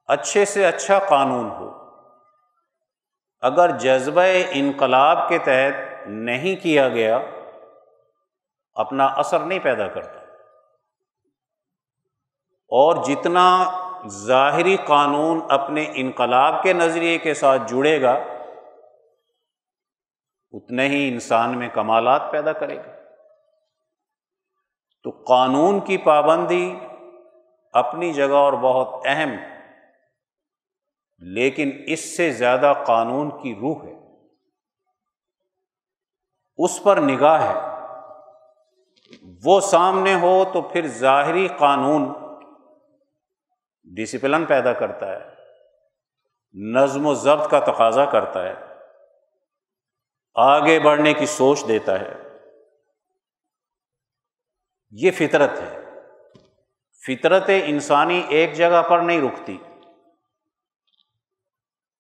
اچھے 0.06 0.45
سے 0.45 0.65
اچھا 0.65 0.99
قانون 0.99 1.49
ہو۔ 1.52 1.84
اگر 3.41 3.78
جذبہ 3.78 4.21
انقلاب 4.49 5.30
کے 5.30 5.38
تحت 5.38 6.08
نہیں 6.08 6.63
کیا 6.63 6.89
گیا، 6.89 7.19
اپنا 8.73 9.06
اثر 9.06 9.39
نہیں 9.39 9.60
پیدا 9.60 9.88
کرتا۔ 9.88 10.19
اور 12.67 13.04
جتنا 13.04 13.63
ظاہری 14.08 14.78
قانون 14.86 15.39
اپنے 15.49 15.91
انقلاب 15.95 16.63
کے 16.63 16.73
نظریے 16.73 17.17
کے 17.17 17.34
ساتھ 17.34 17.62
جڑے 17.65 18.02
گا، 18.02 18.19
اتنے 20.52 20.88
ہی 20.88 21.10
انسان 21.13 21.60
میں 21.60 21.69
کمالات 21.69 22.21
پیدا 22.32 22.54
کرے 22.54 22.78
گا۔ 22.78 22.92
تو 25.03 25.09
قانون 25.09 25.79
کی 25.79 25.97
پابندی 25.97 26.79
اپنی 27.73 28.13
جگہ 28.13 28.33
اور 28.33 28.53
بہت 28.53 29.01
اہم، 29.05 29.31
لیکن 31.19 31.71
اس 31.87 32.17
سے 32.17 32.31
زیادہ 32.31 32.73
قانون 32.85 33.29
کی 33.41 33.55
روح 33.55 33.83
ہے۔ 33.83 33.93
اس 36.57 36.83
پر 36.83 36.97
نگاہ 36.97 37.41
ہے۔ 37.43 37.73
وہ 39.43 39.59
سامنے 39.59 40.15
ہو 40.15 40.43
تو 40.53 40.61
پھر 40.61 40.87
ظاہری 40.87 41.47
قانون 41.57 42.13
ڈسپلن 43.83 44.45
پیدا 44.45 44.73
کرتا 44.73 45.11
ہے، 45.11 45.29
نظم 46.53 47.05
و 47.05 47.13
ضبط 47.13 47.51
کا 47.51 47.59
تقاضا 47.59 48.05
کرتا 48.05 48.43
ہے، 48.43 48.53
آگے 50.35 50.79
بڑھنے 50.79 51.13
کی 51.13 51.25
سوچ 51.25 51.67
دیتا 51.67 51.99
ہے۔ 51.99 52.22
یہ 54.95 55.12
فطرت 55.12 55.51
ہے۔ 55.60 55.79
فطرت 57.08 57.49
انسانی 57.65 58.25
ایک 58.29 58.53
جگہ 58.53 58.84
پر 58.89 58.99
نہیں 58.99 59.21
رکتی۔ 59.21 59.58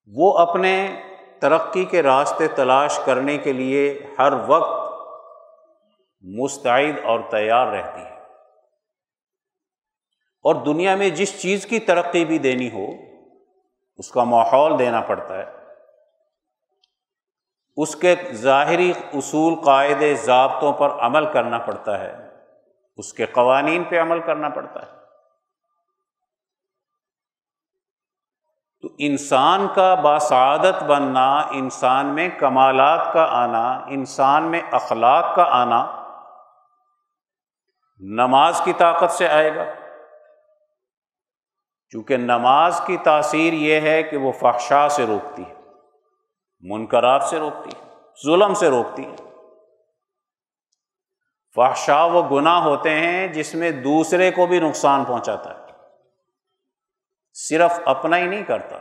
وہ 0.07 0.37
اپنے 0.37 1.01
ترقی 1.39 1.85
کے 1.85 2.03
راستے 2.03 2.47
تلاش 2.47 2.99
کرنے 3.05 3.37
کے 3.37 3.53
لیے 3.53 3.99
ہر 4.19 4.33
وقت 4.47 4.93
مستعد 6.21 6.99
اور 7.03 7.19
تیار 7.31 7.67
رہتی 7.67 8.01
ہے۔ 8.01 8.19
اور 10.43 10.55
دنیا 10.55 10.95
میں 10.95 11.09
جس 11.09 11.41
چیز 11.41 11.65
کی 11.65 11.79
ترقی 11.79 12.25
بھی 12.25 12.37
دینی 12.37 12.71
ہو، 12.71 12.85
اس 13.97 14.11
کا 14.11 14.23
ماحول 14.23 14.79
دینا 14.79 15.01
پڑتا 15.01 15.37
ہے۔ 15.37 15.45
اس 17.77 17.95
کے 17.95 18.15
ظاہری 18.33 18.93
اصول، 19.13 19.53
قاعدے، 19.65 20.15
ضابطوں 20.15 20.73
پر 20.73 20.89
عمل 20.89 21.33
کرنا 21.33 21.57
پڑتا 21.57 21.99
ہے۔ 21.99 22.32
اس 22.95 23.13
کے 23.13 23.25
قوانین 23.25 23.83
پہ 23.83 24.01
عمل 24.01 24.19
کرنا 24.19 24.49
پڑتا 24.49 24.81
ہے۔ 24.81 25.03
تو 28.81 28.89
انسان 28.97 29.67
کا 29.75 29.95
باسعادت 29.95 30.83
بننا، 30.83 31.39
انسان 31.39 32.05
میں 32.05 32.29
کمالات 32.39 33.13
کا 33.13 33.23
آنا، 33.31 33.71
انسان 33.71 34.43
میں 34.43 34.61
اخلاق 34.71 35.35
کا 35.35 35.45
آنا 35.49 36.03
نماز 37.99 38.61
کی 38.63 38.73
طاقت 38.73 39.11
سے 39.11 39.27
آئے 39.27 39.55
گا۔ 39.55 39.63
چونکہ 41.89 42.17
نماز 42.17 42.81
کی 42.85 42.97
تاثیر 42.97 43.53
یہ 43.53 43.81
ہے 43.81 44.03
کہ 44.03 44.17
وہ 44.17 44.31
فحشا 44.31 44.89
سے 44.89 45.05
روکتی 45.05 45.43
ہے، 45.49 45.53
منکرات 46.61 47.23
سے 47.23 47.39
روکتی 47.39 47.69
ہے، 47.69 47.93
ظلم 48.25 48.53
سے 48.53 48.69
روکتی 48.69 49.05
ہے۔ 49.05 49.22
فحشا 51.55 52.05
وہ 52.05 52.21
گناہ 52.31 52.63
ہوتے 52.63 52.89
ہیں 52.89 53.27
جس 53.27 53.55
میں 53.55 53.71
دوسرے 53.71 54.31
کو 54.31 54.45
بھی 54.45 54.59
نقصان 54.59 55.05
پہنچاتا 55.05 55.57
ہے۔ 55.57 55.63
صرف 57.33 57.79
اپنا 57.85 58.17
ہی 58.17 58.25
نہیں 58.25 58.43
کرتا۔ 58.43 58.75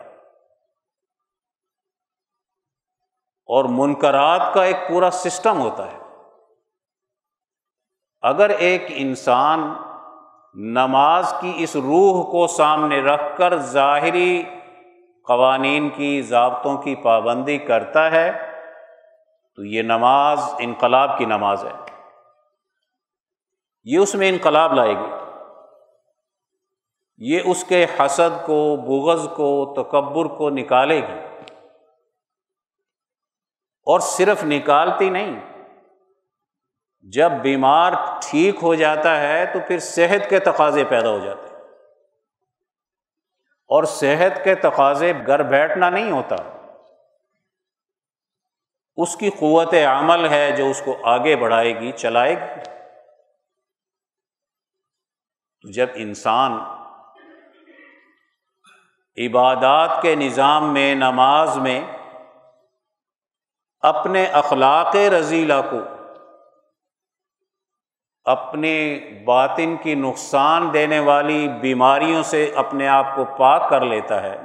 اور 3.47 3.65
منکرات 3.69 4.55
کا 4.55 4.65
ایک 4.65 4.77
پورا 4.89 5.11
سسٹم 5.11 5.61
ہوتا 5.61 5.93
ہے۔ 5.93 5.99
اگر 8.23 8.49
ایک 8.49 8.85
انسان 8.89 9.75
نماز 10.55 11.35
کی 11.41 11.53
اس 11.57 11.77
روح 11.77 12.31
کو 12.31 12.47
سامنے 12.47 13.01
رکھ 13.01 13.39
کر 13.39 13.57
ظاہری 13.57 14.43
قوانین 15.29 15.91
کی، 15.91 16.23
ضابطوں 16.23 16.79
کی 16.79 16.95
پابندی 16.95 17.59
کرتا 17.59 18.11
ہے، 18.11 18.33
تو 19.57 19.65
یہ 19.65 19.83
نماز 19.83 20.41
انقلاب 20.59 21.19
کی 21.19 21.25
نماز 21.25 21.65
ہے۔ 21.65 21.92
یہ 23.85 23.99
اس 23.99 24.15
میں 24.15 24.29
انقلاب 24.29 24.73
لائے 24.73 24.95
گی۔ 24.95 25.23
یہ 27.19 27.41
اس 27.45 27.65
کے 27.69 27.87
حسد 28.01 28.47
کو، 28.47 28.77
بغض 28.77 29.29
کو، 29.37 29.75
تکبر 29.77 30.25
کو 30.25 30.51
نکالے 30.51 31.01
گی۔ 31.01 31.21
اور 33.87 34.01
صرف 34.01 34.45
نکالتی 34.45 35.11
نہیں، 35.11 35.41
جب 37.01 37.31
بیمار 37.31 37.93
ٹھیک 38.23 38.57
ہو 38.63 38.75
جاتا 38.75 39.21
ہے 39.21 39.47
تو 39.47 39.59
پھر 39.67 39.79
صحت 39.79 40.31
کے 40.31 40.39
تقاضے 40.39 40.85
پیدا 40.85 41.11
ہو 41.11 41.19
جاتے 41.19 41.41
ہیں۔ 41.41 41.63
اور 43.69 43.85
صحت 43.85 44.45
کے 44.45 44.55
تقاضے 44.55 45.13
گھر 45.27 45.43
بیٹھنا 45.43 45.91
نہیں 45.91 46.11
ہوتا۔ 46.11 46.37
اس 48.97 49.17
کی 49.17 49.31
قوت 49.31 49.75
عمل 49.75 50.29
ہے 50.29 50.53
جو 50.53 50.67
اس 50.67 50.83
کو 50.85 50.97
آگے 51.03 51.37
بڑھائے 51.37 51.81
گی، 51.81 51.93
چلائے 51.93 52.35
گی۔ 52.35 52.72
تو 55.63 55.71
جب 55.71 55.87
انسان 55.95 56.53
عبادات 59.27 60.03
کے 60.03 60.15
نظام 60.15 60.73
میں، 60.73 60.95
نماز 60.95 61.57
میں 61.57 61.81
اپنے 63.81 64.25
اخلاق 64.25 64.97
رضیلہ 64.97 65.55
کو، 65.71 65.77
اپنے 68.25 68.99
باطن 69.25 69.77
کی 69.77 69.95
نقصان 69.95 70.73
دینے 70.73 70.99
والی 70.99 71.49
بیماریوں 71.49 72.23
سے 72.23 72.53
اپنے 72.55 72.89
آپ 72.89 73.07
کو 73.17 73.25
پاک 73.25 73.71
کر 73.71 73.81
لیتا 73.81 74.23
ہے، 74.23 74.41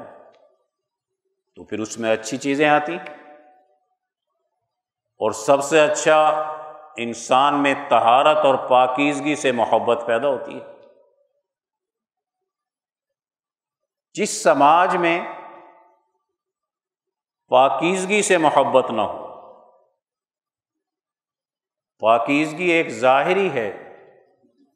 تو 1.56 1.64
پھر 1.64 1.80
اس 1.80 1.98
میں 1.98 2.14
اچھی 2.14 2.38
چیزیں 2.38 2.70
آتی۔ 2.70 2.96
اور 5.20 5.32
سب 5.32 5.64
سے 5.64 5.82
اچھا 5.82 6.28
انسان 6.98 7.64
میں 7.64 7.74
تہارت 7.90 8.38
اور 8.38 8.56
پاکیزگی 8.56 9.36
سے 9.36 9.52
محبت 9.52 10.04
پیدا 10.06 10.28
ہوتی 10.28 10.62
ہے۔ 10.62 10.77
جس 14.18 14.44
سماج 14.44 14.96
میں 14.96 15.28
پاکیزگی 17.48 18.22
سے 18.22 18.38
محبت 18.38 18.92
نہ 18.92 19.02
ہو۔ 19.02 19.28
پاکیزگی 22.00 22.64
ایک 22.64 22.90
ظاہری 22.90 23.52
ہے۔ 23.52 23.96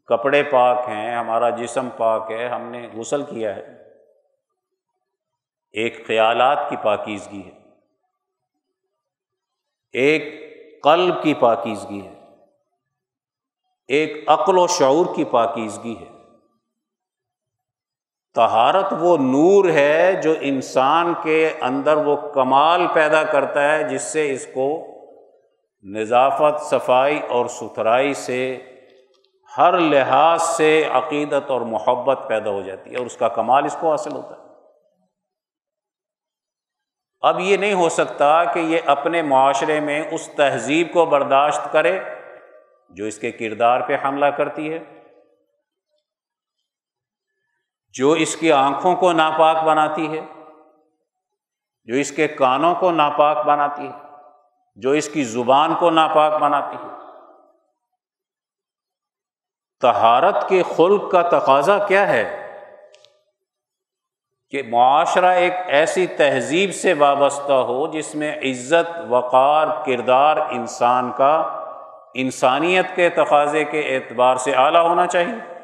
کپڑے 0.05 0.43
پاک 0.43 0.77
ہیں، 0.87 1.15
ہمارا 1.15 1.49
جسم 1.49 1.89
پاک 1.97 2.31
ہے، 2.31 2.47
ہم 2.47 2.61
نے 2.61 2.89
غسل 2.93 3.23
کیا 3.23 3.55
ہے۔ 3.55 3.67
ایک 5.71 6.07
خیالات 6.07 6.69
کی 6.69 6.75
پاکیزگی 6.83 7.41
ہے۔ 7.45 7.59
ایک 9.93 10.23
قلب 10.83 11.23
کی 11.23 11.33
پاکیزگی 11.33 12.07
ہے۔ 12.07 12.23
ایک 13.87 14.29
عقل 14.29 14.57
و 14.57 14.67
شعور 14.67 15.15
کی 15.15 15.23
پاکیزگی 15.23 15.95
ہے۔ 15.99 16.20
تہارت 18.35 18.93
وہ 18.99 19.17
نور 19.17 19.69
ہے 19.69 20.19
جو 20.23 20.33
انسان 20.41 21.13
کے 21.23 21.53
اندر 21.61 21.97
وہ 21.97 22.15
کمال 22.15 22.87
پیدا 22.93 23.23
کرتا 23.23 23.71
ہے 23.71 23.83
جس 23.83 24.01
سے 24.01 24.31
اس 24.31 24.47
کو 24.53 24.87
نظافت، 25.83 26.61
صفائی 26.61 27.19
اور 27.29 27.45
ستھرائی 27.45 28.13
سے، 28.13 28.57
ہر 29.57 29.77
لحاظ 29.77 30.41
سے 30.41 30.83
عقیدت 30.91 31.51
اور 31.51 31.61
محبت 31.61 32.19
پیدا 32.27 32.49
ہو 32.49 32.61
جاتی 32.61 32.91
ہے 32.91 32.97
اور 32.97 33.05
اس 33.05 33.17
کا 33.17 33.27
کمال 33.27 33.65
اس 33.65 33.77
کو 33.79 33.89
حاصل 33.89 34.11
ہوتا 34.11 34.35
ہے۔ 34.35 34.41
اب 37.21 37.39
یہ 37.39 37.57
نہیں 37.57 37.73
ہو 37.73 37.89
سکتا 37.89 38.43
کہ 38.43 38.59
یہ 38.59 38.79
اپنے 38.85 39.21
معاشرے 39.21 39.79
میں 39.79 40.03
اس 40.11 40.29
تہذیب 40.35 40.87
کو 40.93 41.05
برداشت 41.05 41.71
کرے 41.71 41.99
جو 42.89 43.05
اس 43.05 43.17
کے 43.17 43.31
کردار 43.31 43.81
پہ 43.81 43.97
حملہ 44.05 44.25
کرتی 44.25 44.73
ہے۔ 44.73 45.00
جو 47.93 48.11
اس 48.11 48.35
کی 48.35 48.51
آنکھوں 48.51 48.95
کو 48.95 49.11
ناپاک 49.11 49.63
بناتی 49.63 50.17
ہے، 50.17 50.25
جو 51.85 51.95
اس 51.95 52.11
کے 52.11 52.27
کانوں 52.27 52.75
کو 52.75 52.91
ناپاک 52.91 53.45
بناتی 53.45 53.87
ہے، 53.87 54.07
جو 54.75 54.91
اس 54.91 55.09
کی 55.09 55.23
زبان 55.23 55.75
کو 55.75 55.89
ناپاک 55.89 56.41
بناتی 56.41 56.75
ہے۔ 56.75 56.87
تہارت 59.81 60.49
کے 60.49 60.63
خلق 60.75 61.11
کا 61.11 61.21
تقاضا 61.21 61.77
کیا 61.77 62.07
ہے؟ 62.07 62.37
کہ 64.49 64.63
معاشرہ 64.69 65.25
ایک 65.25 65.53
ایسی 65.67 66.07
تہذیب 66.07 66.73
سے 66.73 66.93
وابستہ 66.93 67.53
ہو 67.53 67.87
جس 67.87 68.15
میں 68.15 68.37
عزت، 68.37 68.99
وقار، 69.09 69.67
کردار 69.85 70.37
انسان 70.37 71.11
کا 71.11 71.37
انسانیت 72.13 72.85
کے 72.95 73.09
تقاضے 73.09 73.63
کے 73.63 73.79
اعتبار 73.79 74.35
سے 74.35 74.53
اعلیٰ 74.55 74.81
ہونا 74.81 75.07
چاہیے۔ 75.07 75.60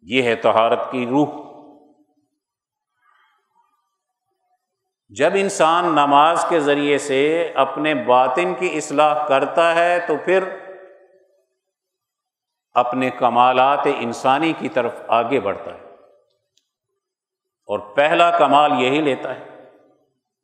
یہ 0.00 0.22
ہے 0.22 0.34
تہارت 0.34 0.80
کی 0.90 1.06
روح۔ 1.06 1.48
جب 5.08 5.30
انسان 5.34 5.84
نماز 5.84 6.44
کے 6.48 6.60
ذریعے 6.60 6.98
سے 6.98 7.52
اپنے 7.54 7.94
باطن 7.94 8.54
کی 8.54 8.76
اصلاح 8.76 9.26
کرتا 9.26 9.74
ہے 9.74 10.00
تو 10.00 10.14
پھر 10.24 10.48
اپنے 12.72 13.10
کمالات 13.10 13.86
انسانی 13.98 14.52
کی 14.52 14.68
طرف 14.68 14.94
آگے 15.08 15.40
بڑھتا 15.40 15.74
ہے۔ 15.74 15.94
اور 17.66 17.78
پہلا 17.78 18.30
کمال 18.30 18.72
یہی 18.72 19.00
لیتا 19.00 19.34
ہے 19.34 19.64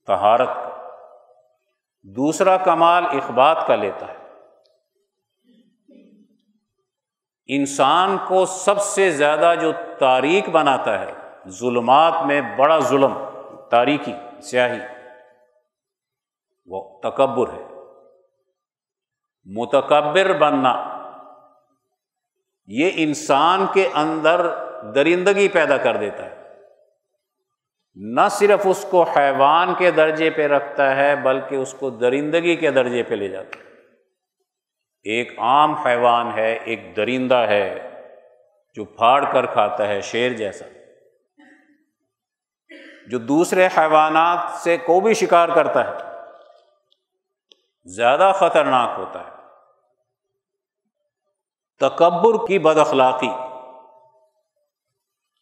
تہارت 0.07 0.49
کا۔ 0.49 0.89
دوسرا 2.03 2.57
کمال 2.57 3.07
اخبات 3.07 3.67
کا 3.67 3.75
لیتا 3.75 4.09
ہے۔ 4.09 4.24
انسان 7.47 8.17
کو 8.29 8.47
سب 8.47 8.81
سے 8.81 9.11
زیادہ 9.11 9.55
جو 9.61 9.73
تاریخ 9.99 10.49
بناتا 10.49 11.01
ہے، 11.01 11.13
ظلمات 11.49 12.13
میں 12.27 12.41
بڑا 12.57 12.79
ظلم 12.79 13.15
تاریخی 13.71 14.41
سیاہی، 14.43 14.79
وہ 16.67 17.01
تکبر 17.01 17.49
ہے۔ 17.49 17.75
متکبر 19.45 20.33
بننا، 20.33 20.75
یہ 22.67 22.91
انسان 22.95 23.67
کے 23.75 23.89
اندر 23.95 24.47
درندگی 24.95 25.49
پیدا 25.49 25.77
کر 25.77 25.97
دیتا 25.97 26.25
ہے۔ 26.25 26.45
نہ 27.95 28.29
صرف 28.31 28.61
اس 28.65 28.87
کو 28.91 29.03
حیوان 29.03 29.75
کے 29.75 29.91
درجے 29.91 30.31
پہ 30.31 30.47
رکھتا 30.47 30.97
ہے، 30.97 31.17
بلکہ 31.17 31.55
اس 31.55 31.75
کو 31.75 31.91
درندگی 31.91 32.57
کے 32.57 32.71
درجے 32.71 33.03
پہ 33.03 33.15
لے 33.15 33.29
جاتا 33.29 33.59
ہے۔ 33.59 33.74
ایک 35.05 35.39
عام 35.39 35.75
حیوان 35.75 36.33
ہے، 36.33 36.53
ایک 36.53 36.97
درندہ 36.97 37.35
ہے 37.35 37.91
جو 38.75 38.85
پھاڑ 38.85 39.33
کر 39.33 39.47
کھاتا 39.47 39.89
ہے 39.89 40.01
شیر 40.01 40.33
جیسا۔ 40.33 40.65
جو 43.07 43.19
دوسرے 43.19 43.67
حیوانات 43.67 44.51
سے 44.57 44.77
کو 44.77 45.01
بھی 45.01 45.15
شکار 45.15 45.49
کرتا 45.49 45.85
ہے، 45.85 46.15
زیادہ 47.85 48.33
خطرناک 48.35 48.91
ہوتا 48.99 49.21
ہے۔ 49.21 49.31
تکبر 51.81 52.47
کی 52.47 52.59
بد 52.59 52.79
اخلاقی۔ 52.79 53.31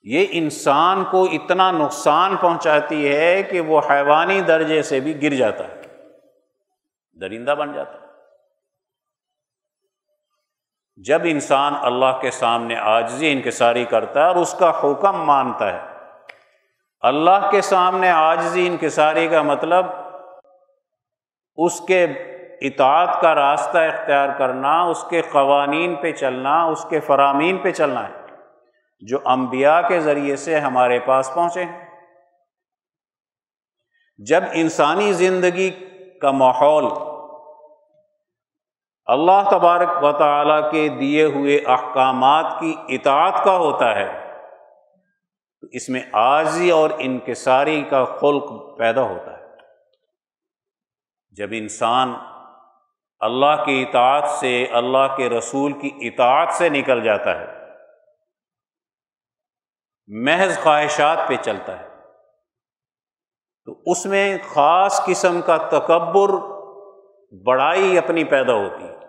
یہ 0.03 0.27
انسان 0.31 1.05
کو 1.05 1.25
اتنا 1.25 1.71
نقصان 1.71 2.37
پہنچاتی 2.37 3.17
ہے 3.17 3.43
کہ 3.43 3.61
وہ 3.61 3.81
حیوانی 3.91 4.41
درجے 4.41 4.83
سے 4.83 5.01
بھی 5.01 5.23
گر 5.23 5.35
جاتا 5.35 5.69
ہے۔ 5.69 5.83
درندہ 7.21 7.51
بن 7.51 7.73
جاتا 7.73 7.93
ہے۔ 7.93 8.02
جب 11.07 11.23
انسان 11.25 11.75
اللہ 11.83 12.21
کے 12.21 12.31
سامنے 12.31 12.77
آجزی 12.77 13.31
انکساری 13.33 13.85
کرتا 13.85 14.21
ہے 14.21 14.27
اور 14.27 14.37
اس 14.37 14.55
کا 14.59 14.71
حکم 14.83 15.25
مانتا 15.27 15.73
ہے، 15.73 15.79
اللہ 17.03 17.49
کے 17.51 17.61
سامنے 17.61 18.11
آجزی 18.11 18.67
انکساری 18.67 19.27
کا 19.29 19.43
مطلب 19.43 19.87
اس 21.59 21.81
کے 21.81 22.05
اطاعت 22.61 23.21
کا 23.21 23.35
راستہ 23.35 23.79
اختیار 23.79 24.29
کرنا، 24.39 24.81
اس 24.83 25.05
کے 25.11 25.23
قوانین 25.23 25.95
پہ 25.95 26.13
چلنا، 26.13 26.63
اس 26.65 26.87
کے 26.91 27.01
فرامین 27.01 27.59
پہ 27.59 27.73
چلنا 27.73 28.09
ہے، 28.09 28.13
جو 29.03 29.19
انبیاء 29.27 29.81
کے 29.89 30.01
ذریعے 30.01 30.37
سے 30.37 30.59
ہمارے 30.61 30.99
پاس 30.99 31.35
پہنچے 31.35 31.65
ہیں۔ 31.65 31.81
جب 34.19 34.45
انسانی 34.53 35.13
زندگی 35.13 35.71
کا 36.23 36.31
ماحول 36.31 36.85
اللہ 39.13 39.51
تبارک 39.51 40.05
و 40.05 40.13
تعالیٰ 40.13 40.73
کے 40.73 40.89
دیے 40.89 41.25
ہوئے 41.25 41.57
احکامات 41.57 42.45
کی 42.61 42.75
اطاعت 42.89 43.45
کا 43.45 43.57
ہوتا 43.57 43.95
ہے۔ 43.95 44.09
تو 45.61 45.67
اس 45.73 45.89
میں 45.89 46.01
عارضی 46.13 46.71
اور 46.71 46.91
انکساری 46.99 47.83
کا 47.83 48.05
خلق 48.05 48.79
پیدا 48.79 49.03
ہوتا 49.03 49.39
ہے۔ 49.39 49.43
جب 51.31 51.49
انسان 51.53 52.15
اللہ 53.21 53.65
کی 53.67 53.87
اطاعت 53.89 54.31
سے، 54.31 54.67
اللہ 54.73 55.17
کے 55.17 55.29
رسول 55.29 55.73
کی 55.73 55.91
اطاعت 56.01 56.53
سے 56.53 56.69
نکل 56.69 57.03
جاتا 57.03 57.41
ہے، 57.41 57.47
محض 60.07 60.59
خواہشات 60.59 61.19
پہ 61.29 61.37
چلتا 61.43 61.79
ہے، 61.81 61.89
تو 63.65 63.73
اس 63.87 64.07
میں 64.07 64.39
خاص 64.55 65.07
قسم 65.07 65.41
کا 65.41 65.57
تکبر، 65.57 66.31
بڑائی 67.45 67.99
اپنی 67.99 68.25
پیدا 68.25 68.53
ہوتی 68.53 68.85
ہے۔ 68.85 69.02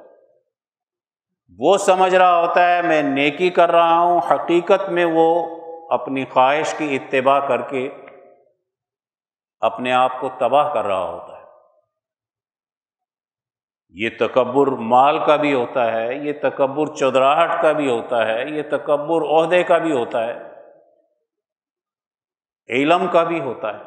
وہ 1.60 1.78
سمجھ 1.78 2.16
رہا 2.16 2.40
ہوتا 2.40 2.68
ہے 2.68 2.82
میں 2.82 3.02
نیکی 3.02 3.50
کر 3.50 3.72
رہا 3.72 4.00
ہوں، 4.00 4.20
حقیقت 4.32 4.90
میں 4.90 5.06
وہ 5.06 5.46
اپنی 5.90 6.26
خواہش 6.26 6.74
کی 6.74 6.96
اتباع 6.96 7.48
کر 7.48 7.62
کے 7.62 7.90
اپنے 9.60 9.92
آپ 9.92 10.20
کو 10.20 10.30
تباہ 10.40 10.74
کر 10.74 10.86
رہا 10.86 11.04
ہوتا 11.04 11.38
ہے۔ 11.38 11.44
یہ 13.90 14.10
تکبر 14.20 14.68
مال 14.68 15.26
کا 15.26 15.36
بھی 15.36 15.54
ہوتا 15.54 15.92
ہے، 15.92 16.16
یہ 16.16 16.34
تکبر 16.42 16.96
چودراہٹ 16.96 17.62
کا 17.62 17.72
بھی 17.72 17.90
ہوتا 17.90 18.28
ہے، 18.28 18.50
یہ 18.50 18.62
تکبر 18.72 19.22
عہدے 19.22 19.64
کا 19.64 19.78
بھی 19.78 19.92
ہوتا 19.92 20.24
ہے، 20.24 20.34
علم 22.70 23.08
کا 23.08 23.24
بھی 23.24 23.40
ہوتا 23.40 23.80
ہے۔ 23.80 23.84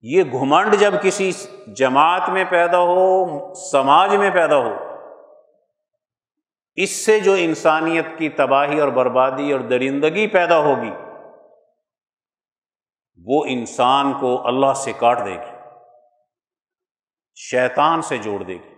یہ 0.00 0.22
گھمنڈ 0.22 0.74
جب 0.74 0.94
کسی 1.02 1.30
جماعت 1.66 2.28
میں 2.28 2.44
پیدا 2.44 2.78
ہو، 2.78 3.54
سماج 3.54 4.16
میں 4.16 4.30
پیدا 4.30 4.56
ہو 4.56 4.91
اس 6.74 6.90
سے 6.90 7.20
جو 7.20 7.32
انسانیت 7.32 8.06
کی 8.18 8.28
تباہی 8.28 8.80
اور 8.80 8.88
بربادی 8.88 9.52
اور 9.52 9.60
درندگی 9.60 10.26
پیدا 10.26 10.58
ہوگی، 10.58 10.90
وہ 13.24 13.44
انسان 13.48 14.12
کو 14.20 14.46
اللہ 14.46 14.72
سے 14.72 14.92
کاٹ 14.92 15.18
دے 15.18 15.34
گی، 15.34 15.52
شیطان 17.34 18.02
سے 18.02 18.18
جوڑ 18.18 18.42
دے 18.42 18.54
گی۔ 18.54 18.72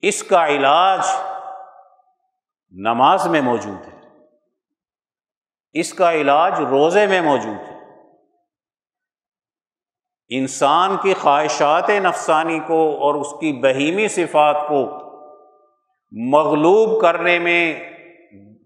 اس 0.00 0.24
کا 0.24 0.46
علاج 0.46 1.00
نماز 2.70 3.26
میں 3.26 3.40
موجود 3.40 3.86
ہے۔ 3.86 4.00
اس 5.72 5.94
کا 5.94 6.12
علاج 6.12 6.60
روزے 6.60 7.06
میں 7.06 7.20
موجود 7.20 7.68
ہے۔ 7.68 7.71
انسان 10.34 10.96
کی 11.02 11.14
خواہشات 11.14 11.90
نفسانی 11.90 12.58
کو 12.66 12.96
اور 13.00 13.14
اس 13.14 13.26
کی 13.40 13.52
بہیمی 13.52 14.08
صفات 14.08 14.56
کو 14.68 14.98
مغلوب 16.12 17.02
کرنے 17.02 17.38
میں 17.38 17.92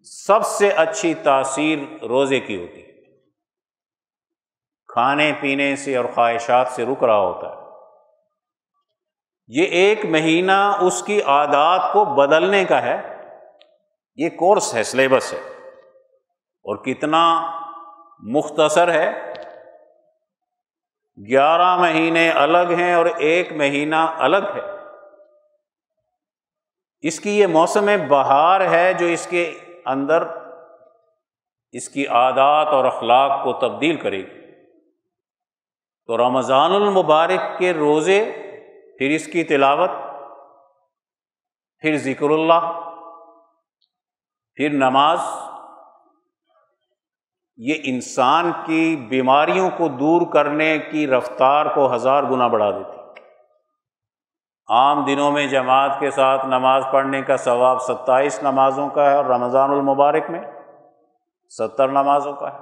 سب 0.04 0.46
سے 0.46 0.70
اچھی 0.70 1.14
تاثیر 1.14 2.04
روزے 2.04 2.40
کی 2.40 2.56
ہوتی 2.56 2.80
ہے۔ 2.80 2.86
کھانے 4.86 5.32
پینے 5.40 5.76
سے 5.76 5.96
اور 5.96 6.04
خواہشات 6.14 6.68
سے 6.68 6.84
رک 6.84 7.04
رہا 7.04 7.18
ہوتا 7.18 7.48
ہے۔ 7.48 7.66
یہ 9.48 9.64
ایک 9.64 10.04
مہینہ 10.04 10.78
اس 10.80 11.02
کی 11.02 11.22
عادات 11.22 11.92
کو 11.92 12.04
بدلنے 12.04 12.64
کا 12.64 12.82
ہے۔ 12.82 13.16
یہ 14.16 14.28
کورس 14.28 14.74
ہے، 14.74 14.82
سلیبس 14.82 15.32
ہے۔ 15.32 15.38
اور 16.40 16.76
کتنا 16.76 17.50
مختصر 18.18 18.90
ہے۔ 18.90 19.35
گیارہ 21.28 21.76
مہینے 21.76 22.30
الگ 22.30 22.70
ہیں 22.78 22.94
اور 22.94 23.06
ایک 23.06 23.52
مہینہ 23.52 24.14
الگ 24.18 24.50
ہے۔ 24.54 24.60
اس 27.00 27.20
کی 27.20 27.38
یہ 27.38 27.46
موسم 27.46 27.90
بہار 28.08 28.60
ہے 28.60 28.94
جو 28.94 29.06
اس 29.06 29.26
کے 29.26 29.58
اندر 29.86 30.22
اس 31.72 31.88
کی 31.88 32.06
عادات 32.06 32.66
اور 32.66 32.84
اخلاق 32.84 33.44
کو 33.44 33.52
تبدیل 33.52 33.96
کرے 33.96 34.18
گی۔ 34.18 34.62
تو 36.06 36.18
رمضان 36.18 36.72
المبارک 36.72 37.58
کے 37.58 37.72
روزے، 37.72 38.32
پھر 38.98 39.10
اس 39.10 39.26
کی 39.26 39.44
تلاوت، 39.44 39.90
پھر 41.78 41.96
ذکر 41.96 42.30
اللہ، 42.30 42.90
پھر 44.54 44.68
نماز 44.70 45.18
یہ 47.56 47.74
انسان 47.84 48.52
کی 48.64 48.96
بیماریوں 48.96 49.70
کو 49.70 49.88
دور 49.88 50.32
کرنے 50.32 50.78
کی 50.78 51.06
رفتار 51.06 51.66
کو 51.66 51.94
ہزار 51.94 52.22
گنا 52.22 52.46
بڑھا 52.46 52.70
دیتی۔ 52.70 53.20
عام 54.68 55.04
دنوں 55.04 55.30
میں 55.30 55.46
جماعت 55.46 55.90
کے 56.00 56.10
ساتھ 56.10 56.46
نماز 56.46 56.84
پڑھنے 56.92 57.22
کا 57.22 57.36
ثواب 57.36 57.82
ستائیس 57.82 58.42
نمازوں 58.42 58.88
کا 58.88 59.10
ہے 59.10 59.14
اور 59.14 59.24
رمضان 59.24 59.70
المبارک 59.70 60.30
میں 60.30 60.40
ستر 61.48 61.88
نمازوں 61.88 62.32
کا 62.32 62.52
ہے۔ 62.52 62.58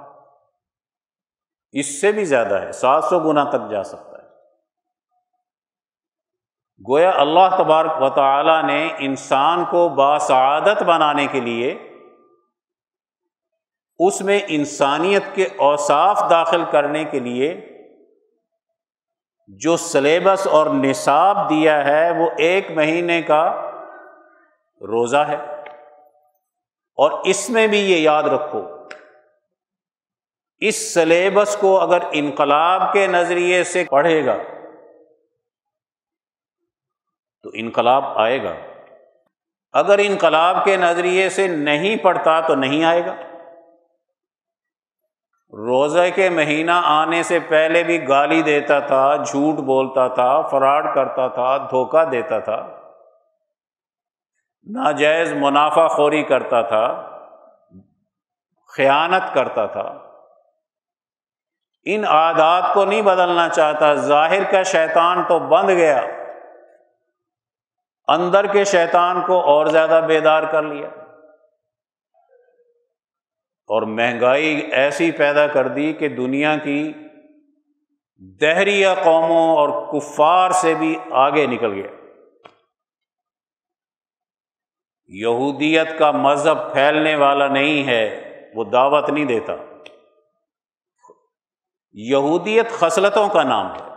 اس 1.71 2.01
سے 2.01 2.11
بھی 2.11 2.25
زیادہ 2.25 2.55
ہے، 2.55 2.71
سات 2.71 3.03
سو 3.03 3.19
گنا 3.19 3.43
تک 3.43 3.69
جا 3.69 3.83
سکتا 3.83 4.17
ہے۔ 4.17 4.27
گویا 6.89 7.11
اللہ 7.15 7.55
تبارک 7.57 8.01
و 8.01 8.09
تعالیٰ 8.09 8.63
نے 8.63 8.89
انسان 8.99 9.63
کو 9.69 9.89
باسعادت 9.89 10.83
بنانے 10.83 11.27
کے 11.27 11.39
لیے 11.39 11.94
اس 13.99 14.21
میں 14.21 14.39
انسانیت 14.47 15.23
کے 15.33 15.47
اوصاف 15.57 16.23
داخل 16.29 16.63
کرنے 16.71 17.03
کے 17.03 17.19
لیے 17.19 17.71
جو 19.47 19.77
سلیبس 19.77 20.47
اور 20.47 20.65
نصاب 20.65 21.49
دیا 21.49 21.85
ہے، 21.85 22.11
وہ 22.19 22.29
ایک 22.37 22.71
مہینے 22.71 23.21
کا 23.21 23.71
روزہ 24.81 25.17
ہے۔ 25.17 25.35
اور 26.95 27.11
اس 27.23 27.49
میں 27.49 27.67
بھی 27.67 27.77
یہ 27.77 27.97
یاد 27.97 28.23
رکھو، 28.23 28.61
اس 30.57 30.93
سلیبس 30.93 31.57
کو 31.57 31.79
اگر 31.81 31.97
انقلاب 32.11 32.93
کے 32.93 33.07
نظریے 33.07 33.63
سے 33.63 33.83
پڑھے 33.89 34.25
گا، 34.25 34.37
تو 37.43 37.49
انقلاب 37.53 38.03
آئے 38.05 38.43
گا۔ 38.43 38.53
اگر 39.73 39.99
انقلاب 40.03 40.65
کے 40.65 40.77
نظریے 40.77 41.29
سے 41.29 41.47
نہیں 41.47 41.95
پڑھتا 41.95 42.39
تو 42.39 42.55
نہیں 42.55 42.83
آئے 42.83 43.05
گا۔ 43.05 43.15
روزہ 45.55 46.01
کے 46.15 46.29
مہینہ 46.29 46.81
آنے 46.83 47.23
سے 47.23 47.39
پہلے 47.39 47.83
بھی 47.83 48.07
گالی 48.07 48.41
دیتا 48.41 48.79
تھا، 48.79 49.15
جھوٹ 49.15 49.55
بولتا 49.55 50.07
تھا، 50.07 50.41
فراڈ 50.41 50.95
کرتا 50.95 51.27
تھا، 51.27 51.57
دھوکہ 51.57 52.03
دیتا 52.03 52.39
تھا۔ 52.39 52.67
ناجائز 54.71 55.33
منافع 55.33 55.87
خوری 55.87 56.23
کرتا 56.23 56.61
تھا، 56.61 57.09
خیانت 58.77 59.33
کرتا 59.33 59.65
تھا۔ 59.65 59.95
ان 61.83 62.05
عادات 62.05 62.73
کو 62.73 62.85
نہیں 62.85 63.01
بدلنا 63.01 63.49
چاہتا۔ 63.49 63.93
ظاہر 63.93 64.51
کا 64.51 64.63
شیطان 64.63 65.23
تو 65.23 65.39
بند 65.39 65.69
گیا۔ 65.69 66.01
اندر 68.07 68.45
کے 68.45 68.63
شیطان 68.63 69.21
کو 69.21 69.41
اور 69.41 69.65
زیادہ 69.65 70.01
بیدار 70.07 70.43
کر 70.43 70.61
لیا۔ 70.61 70.87
اور 73.67 73.81
مہنگائی 73.81 74.55
ایسی 74.71 75.11
پیدا 75.11 75.47
کر 75.47 75.67
دی 75.67 75.93
کہ 75.93 76.09
دنیا 76.09 76.57
کی 76.57 76.93
دہریہ 78.17 78.87
قوموں 79.03 79.55
اور 79.55 79.93
کفار 79.93 80.51
سے 80.51 80.73
بھی 80.73 80.95
آگے 81.11 81.45
نکل 81.45 81.73
گیا۔ 81.73 81.87
یہودیت 85.07 85.87
کا 85.99 86.11
مذہب 86.11 86.73
پھیلنے 86.73 87.15
والا 87.15 87.47
نہیں 87.47 87.87
ہے، 87.87 88.21
وہ 88.55 88.63
دعوت 88.63 89.09
نہیں 89.09 89.25
دیتا۔ 89.25 89.53
یہودیت 91.93 92.69
خصلتوں 92.69 93.29
کا 93.29 93.43
نام 93.43 93.75
ہے۔ 93.75 93.95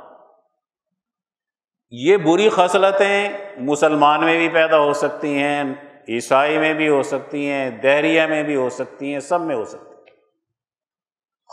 یہ 1.91 2.17
بری 2.17 2.49
خصلتیں 2.49 3.29
مسلمان 3.57 4.25
میں 4.25 4.39
بھی 4.39 4.49
پیدا 4.49 4.79
ہو 4.79 4.93
سکتی 4.93 5.39
ہیں 5.39 5.65
عیسائی 6.09 6.59
میں 6.59 6.75
بھی 6.75 6.88
ہو 6.88 7.03
سکتی 7.03 7.51
ہیں، 7.51 7.71
دہریہ 7.71 8.27
میں 8.27 8.42
بھی 8.42 8.57
ہو 8.57 8.71
سکتی 8.71 9.12
ہیں، 9.12 9.21
سب 9.21 9.40
میں 9.40 9.57
ہو 9.57 9.64
سکتی 9.64 9.87
ہیں۔ 9.87 9.99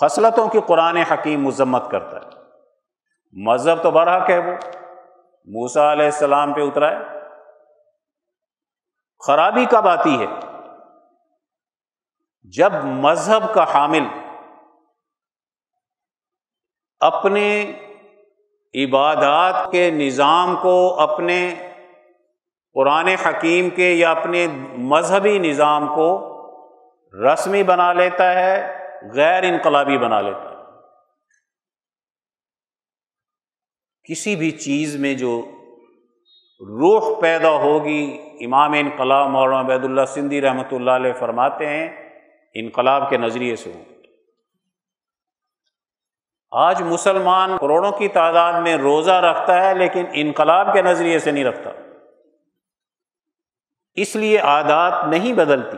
خصلتوں 0.01 0.49
کی 0.49 0.59
قرآن 0.67 0.97
حکیم 0.97 1.43
مذمت 1.43 1.91
کرتا 1.91 2.17
ہے۔ 2.17 2.41
مذہب 3.33 3.83
تو 3.83 3.91
برحق 3.91 4.29
ہے 4.29 4.39
وہ۔ 4.39 4.53
موسا 5.45 5.91
علیہ 5.91 6.05
السلام 6.05 6.53
پہ 6.53 6.61
اترا 6.61 6.91
ہے۔ 6.91 7.05
خرابی 9.27 9.65
کب 9.65 9.87
آتی 9.87 10.21
ہے؟ 10.21 10.25
جب 12.43 12.71
مذہب 12.83 13.53
کا 13.53 13.73
حامل 13.73 14.03
اپنے 16.99 17.71
عبادات 18.73 19.71
کے 19.71 19.91
نظام 19.91 20.55
کو، 20.61 20.99
اپنے 20.99 21.55
قرآن 22.75 23.07
حکیم 23.07 23.69
کے 23.69 23.91
یا 23.91 24.11
اپنے 24.11 24.47
مذہبی 24.77 25.39
نظام 25.39 25.87
کو 25.87 26.07
رسمی 27.25 27.63
بنا 27.63 27.93
لیتا 27.93 28.33
ہے، 28.33 28.77
غیر 29.13 29.43
انقلابی 29.43 29.97
بنا 29.97 30.21
لیتا 30.21 30.49
ہے۔ 30.49 30.55
کسی 34.03 34.35
بھی 34.35 34.51
چیز 34.51 34.95
میں 34.95 35.13
جو 35.13 35.41
روح 36.59 37.21
پیدا 37.21 37.49
ہوگی، 37.49 38.17
امام 38.45 38.73
انقلاب 38.73 39.29
مولانا 39.29 39.61
عبید 39.61 39.85
اللہ 39.85 40.05
سندھی 40.05 40.41
رحمۃ 40.41 40.71
اللہ 40.71 40.91
علیہ 40.91 41.13
فرماتے 41.13 41.65
ہیں، 41.65 41.87
انقلاب 42.53 43.09
کے 43.09 43.17
نظریے 43.17 43.55
سے 43.55 43.71
ہو 43.73 43.83
آج 46.51 46.81
مسلمان 46.81 47.57
کروڑوں 47.57 47.91
کی 47.91 48.07
تعداد 48.07 48.61
میں 48.61 48.77
روزہ 48.77 49.11
رکھتا 49.11 49.63
ہے، 49.63 49.73
لیکن 49.73 50.05
انقلاب 50.13 50.73
کے 50.73 50.81
نظریے 50.81 51.19
سے 51.19 51.31
نہیں 51.31 51.43
رکھتا۔ 51.43 51.69
اس 53.95 54.15
لیے 54.15 54.39
عادات 54.39 54.93
نہیں 55.07 55.33
بدلتی۔ 55.33 55.77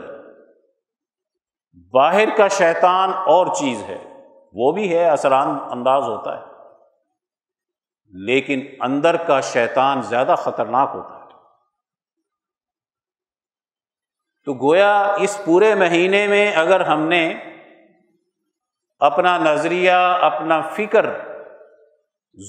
باہر 1.92 2.36
کا 2.36 2.48
شیطان 2.48 3.10
اور 3.12 3.46
چیز 3.46 3.82
ہے، 3.82 4.04
وہ 4.52 4.72
بھی 4.72 4.98
ہے، 4.98 5.10
اثران 5.10 5.48
انداز 5.70 6.02
ہوتا 6.02 6.38
ہے۔ 6.38 6.44
لیکن 8.06 8.66
اندر 8.80 9.16
کا 9.16 9.40
شیطان 9.40 10.02
زیادہ 10.02 10.34
خطرناک 10.38 10.90
ہوتا 10.94 11.14
ہے۔ 11.14 11.18
تو 14.44 14.54
گویا 14.54 15.00
اس 15.00 15.40
پورے 15.44 15.74
مہینے 15.74 16.26
میں 16.26 16.54
اگر 16.54 16.80
ہم 16.80 17.00
نے 17.00 17.34
اپنا 18.98 19.38
نظریہ، 19.38 19.92
اپنا 20.20 20.60
فکر 20.60 21.06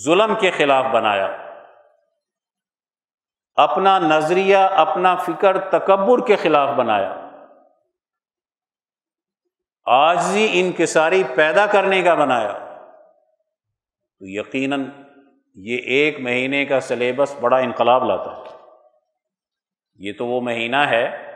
ظلم 0.05 0.35
کے 0.39 0.51
خلاف 0.51 0.85
بنایا 0.85 1.48
اپنا 3.59 3.99
نظریہ، 3.99 4.57
اپنا 4.57 5.15
فکر 5.15 5.59
تکبر 5.59 6.25
کے 6.25 6.35
خلاف 6.35 6.69
بنایا۔ 6.69 7.29
آجزی 9.85 10.47
انکساری 10.53 11.23
پیدا 11.35 11.65
کرنے 11.65 12.01
کا 12.01 12.13
بنایا۔ 12.13 12.53
تو 14.19 14.25
یقیناً 14.27 14.85
یہ 15.55 15.77
ایک 15.77 16.19
مہینے 16.19 16.65
کا 16.65 16.79
سلیبس 16.79 17.35
بڑا 17.41 17.57
انقلاب 17.57 18.03
لاتا 18.03 18.31
ہے۔ 18.31 18.57
یہ 19.95 20.13
تو 20.17 20.27
وہ 20.27 20.41
مہینہ 20.41 20.75
ہے 20.75 21.33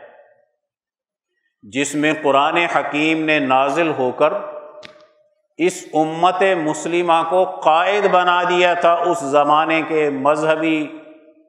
جس 1.62 1.94
میں 1.94 2.12
قرآن 2.22 2.56
حکیم 2.56 3.24
نے 3.24 3.38
نازل 3.38 3.92
ہو 3.98 4.12
کر 4.12 4.32
اس 5.56 5.86
امت 5.94 6.42
مسلمہ 6.64 7.22
کو 7.30 7.44
قائد 7.44 8.06
بنا 8.06 8.42
دیا 8.42 8.74
تھا۔ 8.74 8.92
اس 8.92 9.20
زمانے 9.20 9.82
کے 9.88 10.10
مذہبی 10.10 10.98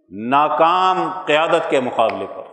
ناکام 0.10 1.12
قیادت 1.26 1.70
کے 1.70 1.80
مقابلے 1.80 2.26
پر۔ 2.36 2.44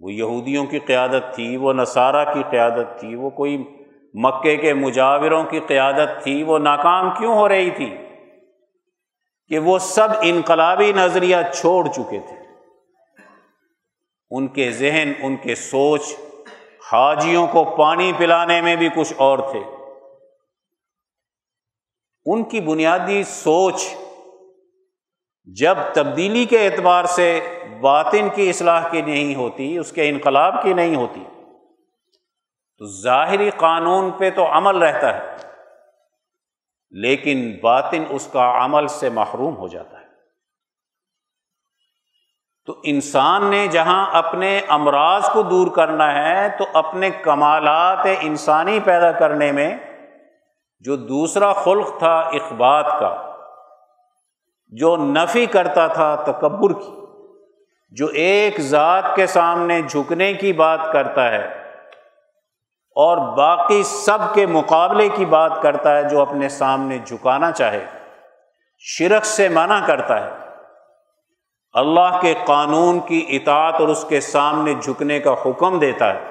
وہ 0.00 0.12
یہودیوں 0.12 0.66
کی 0.66 0.78
قیادت 0.78 1.34
تھی، 1.34 1.56
وہ 1.56 1.72
نصارہ 1.72 2.34
کی 2.34 2.42
قیادت 2.50 3.00
تھی، 3.00 3.14
وہ 3.14 3.30
کوئی 3.30 3.64
مکے 4.14 4.56
کے 4.56 4.74
مجاوروں 4.74 5.44
کی 5.44 5.60
قیادت 5.60 6.22
تھی، 6.22 6.42
وہ 6.42 6.58
ناکام 6.58 7.10
کیوں 7.18 7.34
ہو 7.34 7.48
رہی 7.48 7.70
تھی؟ 7.70 7.96
کہ 9.48 9.58
وہ 9.58 9.78
سب 9.78 10.08
انقلابی 10.22 10.92
نظریہ 10.92 11.36
چھوڑ 11.54 11.88
چکے 11.88 12.20
تھے۔ 12.28 12.36
ان 14.30 14.46
کے 14.46 14.70
ذہن، 14.70 15.12
ان 15.22 15.36
کے 15.36 15.54
سوچ 15.54 16.02
حاجیوں 16.92 17.46
کو 17.46 17.64
پانی 17.64 18.12
پلانے 18.18 18.60
میں 18.60 18.76
بھی 18.76 18.88
کچھ 18.88 19.14
اور 19.16 19.38
تھے۔ 19.38 19.60
ان 22.26 22.44
کی 22.44 22.60
بنیادی 22.60 23.22
سوچ 23.22 23.94
جب 25.48 25.78
تبدیلی 25.92 26.44
کے 26.44 26.66
اعتبار 26.66 27.04
سے 27.04 27.26
باطن 27.80 28.28
کی 28.34 28.48
اصلاح 28.50 28.88
کی 28.88 29.02
نہیں 29.02 29.34
ہوتی، 29.34 29.78
اس 29.78 29.92
کے 29.92 30.08
انقلاب 30.08 30.62
کی 30.62 30.72
نہیں 30.72 30.94
ہوتی، 30.94 31.24
تو 32.78 32.86
ظاہری 33.02 33.50
قانون 33.56 34.10
پہ 34.10 34.30
تو 34.30 34.46
عمل 34.52 34.76
رہتا 34.76 35.14
ہے، 35.16 35.36
لیکن 36.90 37.56
باطن 37.62 38.04
اس 38.10 38.28
کا 38.32 38.64
عمل 38.64 38.86
سے 38.86 39.10
محروم 39.10 39.56
ہو 39.56 39.68
جاتا 39.68 39.98
ہے۔ 39.98 40.02
تو 42.64 42.80
انسان 42.82 43.44
نے 43.44 43.66
جہاں 43.66 44.06
اپنے 44.12 44.60
امراض 44.68 45.28
کو 45.32 45.42
دور 45.42 45.66
کرنا 45.66 46.12
ہے، 46.14 46.48
تو 46.48 46.64
اپنے 46.74 47.10
کمالات 47.10 48.06
انسانی 48.20 48.80
پیدا 48.80 49.12
کرنے 49.12 49.52
میں 49.52 49.76
جو 50.78 50.96
دوسرا 50.96 51.52
خلق 51.52 51.98
تھا 51.98 52.18
اخبات 52.18 52.86
کا 53.00 53.33
جو 54.78 54.96
نفی 54.96 55.46
کرتا 55.46 55.86
تھا 55.86 56.14
تکبر 56.14 56.72
کی، 56.72 56.92
جو 57.90 58.06
ایک 58.06 58.60
ذات 58.60 59.16
کے 59.16 59.26
سامنے 59.26 59.82
جھکنے 59.82 60.32
کی 60.32 60.52
بات 60.52 60.80
کرتا 60.92 61.30
ہے 61.30 61.46
اور 62.96 63.36
باقی 63.36 63.82
سب 63.82 64.18
کے 64.34 64.46
مقابلے 64.46 65.08
کی 65.08 65.24
بات 65.24 65.52
کرتا 65.62 65.96
ہے 65.96 66.02
جو 66.08 66.20
اپنے 66.20 66.48
سامنے 66.48 66.98
جھکانا 66.98 67.52
چاہے، 67.52 67.84
شرک 68.78 69.24
سے 69.24 69.48
منع 69.48 69.86
کرتا 69.86 70.24
ہے۔ 70.24 70.30
اللہ 71.72 72.18
کے 72.20 72.34
قانون 72.46 73.00
کی 73.00 73.26
اطاعت 73.28 73.74
اور 73.74 73.88
اس 73.88 74.06
کے 74.08 74.20
سامنے 74.20 74.74
جھکنے 74.74 75.20
کا 75.20 75.32
حکم 75.32 75.78
دیتا 75.78 76.14
ہے۔ 76.14 76.24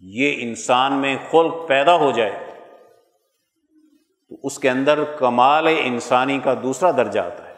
یہ 0.00 0.34
انسان 0.38 0.92
میں 0.92 1.16
خلق 1.30 1.68
پیدا 1.68 1.96
ہو 1.96 2.10
جائے۔ 2.10 2.51
تو 4.32 4.46
اس 4.46 4.58
کے 4.58 4.70
اندر 4.70 5.04
کمال 5.04 5.66
انسانی 5.78 6.38
کا 6.38 6.54
دوسرا 6.62 6.90
درجہ 6.90 7.20
آتا 7.20 7.48
ہے، 7.48 7.54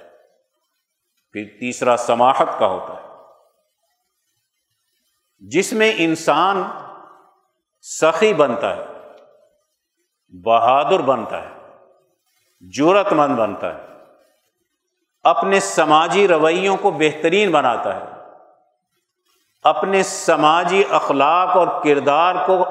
پھر 1.33 1.45
تیسرا 1.61 1.97
سماحت 1.97 2.59
کا 2.59 2.67
ہوتا 2.67 2.95
ہے۔ 2.95 3.09
جس 5.39 5.73
میں 5.73 5.93
انسان 5.97 6.63
سخی 7.83 8.35
بنتا 8.35 8.77
ہے، 8.77 8.85
بہادر 10.45 11.03
بنتا 11.03 11.43
ہے 11.43 11.79
جورت 12.61 13.13
مند 13.13 13.37
بنتا 13.37 13.75
ہے، 13.75 13.87
اپنے 15.25 15.61
سماجی 15.61 16.29
رویوں 16.29 16.77
کو 16.77 16.91
بہترین 16.91 17.51
بناتا 17.51 17.97
ہے، 17.97 18.05
اپنے 19.65 20.03
سماجی 20.03 20.85
اخلاق 20.91 21.57
اور 21.57 21.83
کردار 21.85 22.35
کو 22.47 22.65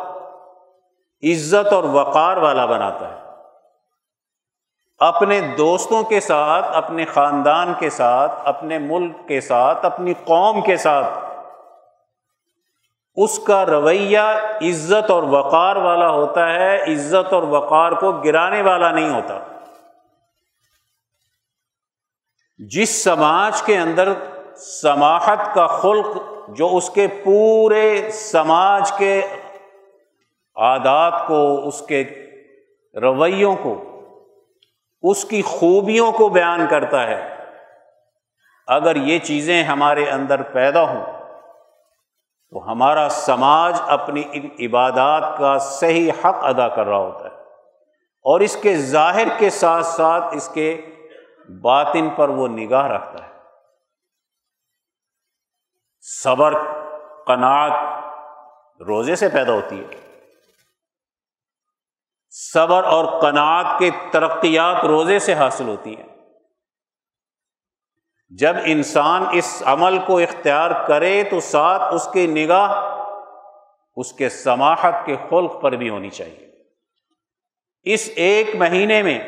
عزت 1.24 1.74
اور 1.74 1.84
وقار 1.84 2.38
والا 2.38 2.66
بناتا 2.66 3.10
ہے۔ 3.10 3.23
اپنے 5.04 5.42
دوستوں 5.42 6.04
کے 6.04 6.20
ساتھ، 6.20 6.66
اپنے 6.74 7.06
خاندان 7.06 7.74
کے 7.80 7.89
ساتھ، 7.89 8.32
اپنے 8.46 8.80
ملک 8.80 9.28
کے 9.28 9.42
ساتھ، 9.42 9.86
اپنی 9.86 10.13
قوم 10.13 10.62
کے 10.62 10.78
ساتھ۔ 10.78 11.20
اس 13.16 13.39
کا 13.39 13.66
رویہ 13.66 14.20
عزت 14.62 15.12
اور 15.12 15.24
وقار 15.24 15.76
والا 15.76 16.10
ہوتا 16.10 16.54
ہے، 16.54 16.94
عزت 16.94 17.34
اور 17.34 17.44
وقار 17.44 17.92
کو 17.92 18.12
گرانے 18.12 18.62
والا 18.62 18.92
نہیں 18.92 19.10
ہوتا۔ 19.10 19.39
جس 22.58 23.04
سماج 23.04 23.62
کے 23.62 23.78
اندر 23.78 24.13
سماحت 24.56 25.56
کا 25.56 25.68
خلق، 25.68 26.18
جو 26.48 26.70
اس 26.78 26.89
کے 26.89 27.08
پورے 27.24 28.12
سماج 28.12 28.92
کے 28.92 29.22
عادات 30.56 31.28
کو، 31.28 31.68
اس 31.68 31.82
کے 31.82 32.04
رویوں 33.02 33.56
کو 33.56 33.89
اس 35.04 35.26
کی 35.26 35.42
خوبیوں 35.42 36.12
کو 36.12 36.30
بیان 36.30 36.68
کرتا 36.70 37.04
ہے۔ 37.08 37.36
اگر 38.68 38.96
یہ 38.96 39.20
چیزیں 39.20 39.63
ہمارے 39.63 40.10
اندر 40.10 40.42
پیدا 40.42 40.82
ہوں، 40.82 41.06
تو 42.50 42.72
ہمارا 42.72 43.08
سماج 43.12 43.78
اپنی 43.88 44.24
ان 44.32 44.50
عبادات 44.60 45.38
کا 45.38 45.58
صحیح 45.58 46.12
حق 46.12 46.46
ادا 46.46 46.68
کر 46.68 46.86
رہا 46.86 46.98
ہوتا 46.98 47.26
ہے۔ 47.26 47.42
اور 48.22 48.39
اس 48.39 48.58
کے 48.62 48.76
ظاہر 48.76 49.28
کے 49.38 49.50
ساتھ 49.50 49.86
ساتھ 49.86 50.24
اس 50.32 50.50
کے 50.54 50.82
باطن 51.62 52.10
پر 52.10 52.30
وہ 52.30 52.48
نگاہ 52.48 52.88
رکھتا 52.88 53.28
ہے۔ 53.28 53.34
صبر، 56.02 56.54
قناعت 57.28 57.72
روزے 58.82 59.16
سے 59.16 59.30
پیدا 59.30 59.54
ہوتی 59.54 59.84
ہے۔ 59.84 60.03
صبر 62.36 62.84
اور 62.84 63.22
قناعت 63.22 63.80
کے 63.80 63.89
ترقیات 64.12 64.86
روزے 64.86 65.19
سے 65.19 65.34
حاصل 65.34 65.67
ہوتی 65.67 65.96
ہیں۔ 65.96 66.08
جب 68.30 68.56
انسان 68.65 69.24
اس 69.32 69.63
عمل 69.65 70.00
کو 70.00 70.17
اختیار 70.17 70.88
کرے 70.88 71.24
تو 71.24 71.39
ساتھ 71.39 71.93
اس 71.93 72.10
کی 72.13 72.28
نگاہ، 72.28 72.69
اس 73.96 74.13
کے 74.13 74.30
سماحت 74.30 75.06
کے 75.06 75.15
خلق 75.30 75.62
پر 75.62 75.72
بھی 75.72 75.89
ہونی 75.89 76.10
چاہیے۔ 76.10 76.50
اس 77.84 78.10
ایک 78.15 78.56
مہینے 78.56 79.04
میں 79.04 79.19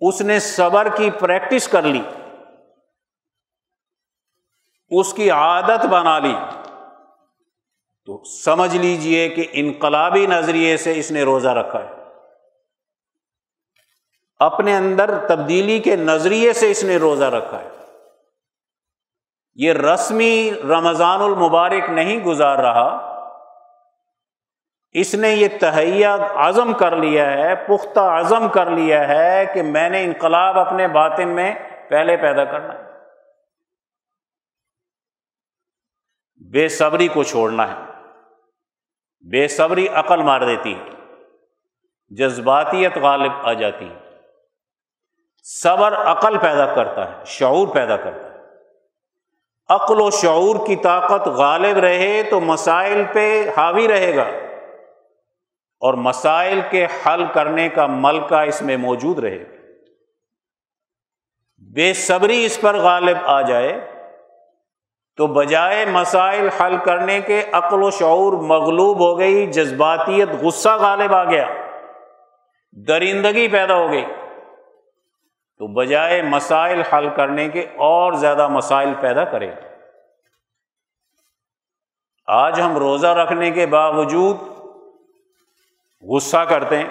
اس 0.00 0.20
نے 0.20 0.40
صبر 0.40 0.88
کی 0.96 1.10
پریکٹس 1.10 1.68
کر 1.68 1.82
لی، 1.82 2.02
اس 4.90 5.14
کی 5.14 5.30
عادت 5.30 5.86
بنا 5.86 6.18
لی۔ 6.18 6.34
تو 8.06 8.24
سمجھ 8.24 8.76
لیجیے 8.76 9.28
کہ 9.28 9.46
انقلابی 9.52 10.26
نظریے 10.26 10.76
سے 10.76 10.98
اس 10.98 11.10
نے 11.10 11.22
روزہ 11.22 11.48
رکھا 11.48 11.84
ہے۔ 11.84 11.90
اپنے 14.38 14.76
اندر 14.76 15.28
تبدیلی 15.28 15.78
کے 15.78 15.96
نظریے 15.96 16.52
سے 16.52 16.70
اس 16.70 16.84
نے 16.84 16.96
روزہ 16.96 17.24
رکھا 17.24 17.60
ہے۔ 17.60 17.68
یہ 19.54 19.72
رسمی 19.72 20.50
رمضان 20.62 21.22
المبارک 21.22 21.90
نہیں 21.90 22.20
گزار 22.20 22.58
رہا۔ 22.58 23.06
اس 24.92 25.14
نے 25.14 25.28
یہ 25.28 25.48
تہیا 25.60 26.16
عزم 26.34 26.72
کر 26.72 26.96
لیا 26.96 27.32
ہے، 27.32 27.54
پختہ 27.54 28.00
عزم 28.00 28.48
کر 28.48 28.70
لیا 28.70 29.08
ہے 29.08 29.46
کہ 29.54 29.62
میں 29.62 29.88
نے 29.88 30.04
انقلاب 30.04 30.58
اپنے 30.58 30.88
باطن 30.88 31.28
میں 31.28 31.54
پہلے 31.90 32.16
پیدا 32.16 32.44
کرنا 32.44 32.74
ہے۔ 32.74 32.90
بے 36.50 36.68
صبری 36.68 37.08
کو 37.08 37.22
چھوڑنا 37.22 37.72
ہے۔ 37.72 37.89
بے 39.20 39.48
صبری 39.48 39.88
عقل 39.88 40.22
مار 40.22 40.40
دیتی 40.40 40.74
ہے۔ 40.74 40.84
جذباتیت 42.08 42.98
غالب 42.98 43.32
آ 43.42 43.52
جاتی 43.52 43.88
ہے۔ 43.88 44.10
صبر 45.42 45.94
عقل 45.94 46.38
پیدا 46.38 46.74
کرتا 46.74 47.10
ہے، 47.10 47.24
شعور 47.26 47.68
پیدا 47.68 47.96
کرتا 47.96 48.34
ہے۔ 48.34 48.38
عقل 49.68 50.00
و 50.00 50.10
شعور 50.10 50.66
کی 50.66 50.76
طاقت 50.76 51.28
غالب 51.28 51.76
رہے 51.76 52.22
تو 52.22 52.40
مسائل 52.40 53.04
پہ 53.12 53.50
حاوی 53.56 53.88
رہے 53.88 54.16
گا۔ 54.16 54.24
اور 55.80 55.94
مسائل 55.94 56.60
کے 56.70 56.86
حل 57.06 57.24
کرنے 57.34 57.68
کا 57.68 57.86
ملکہ 57.86 58.34
اس 58.34 58.62
میں 58.62 58.76
موجود 58.76 59.18
رہے 59.18 59.42
گا۔ 59.42 59.56
بے 61.74 61.92
صبری 61.92 62.44
اس 62.44 62.60
پر 62.60 62.76
غالب 62.76 63.16
آ 63.24 63.42
جائے 63.42 63.89
تو 65.20 65.26
بجائے 65.26 65.86
مسائل 65.86 66.48
حل 66.48 66.76
کرنے 66.76 67.20
کے 67.20 67.42
عقل 67.52 67.82
و 67.82 67.90
شعور 67.90 68.32
مغلوب 68.32 69.00
ہو 69.00 69.18
گئی، 69.18 69.46
جذباتیت 69.46 70.28
غصہ 70.28 70.68
غالب 70.68 71.14
آ 71.14 71.24
گیا، 71.24 71.48
درندگی 72.72 73.48
پیدا 73.48 73.74
ہو 73.74 73.90
گئی۔ 73.90 74.04
تو 75.58 75.66
بجائے 75.66 76.22
مسائل 76.22 76.82
حل 76.82 77.08
کرنے 77.16 77.48
کے 77.48 77.60
اور 77.60 78.12
زیادہ 78.12 78.48
مسائل 78.48 78.94
پیدا 79.00 79.24
کرے 79.24 79.54
آج 82.26 82.60
ہم 82.60 82.76
روزہ 82.76 83.06
رکھنے 83.06 83.50
کے 83.50 83.66
باوجود 83.66 84.36
غصہ 86.08 86.36
کرتے 86.36 86.78
ہیں، 86.78 86.88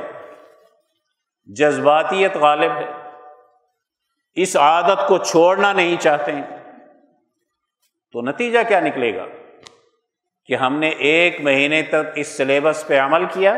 جذباتیت 1.45 2.37
غالب 2.37 2.71
ہے۔ 2.71 3.09
اس 4.35 4.55
عادت 4.57 5.07
کو 5.07 5.17
چھوڑنا 5.17 5.73
نہیں 5.73 6.01
چاہتے 6.01 6.31
ہیں۔ 6.31 6.58
تو 8.11 8.21
نتیجہ 8.21 8.59
کیا 8.67 8.79
نکلے 8.79 9.15
گا؟ 9.15 9.25
کہ 10.45 10.55
ہم 10.55 10.79
نے 10.79 10.89
ایک 10.89 11.41
مہینے 11.41 11.81
تک 11.81 12.11
اس 12.15 12.37
سلیبس 12.37 12.87
پہ 12.87 12.99
عمل 12.99 13.25
کیا، 13.25 13.53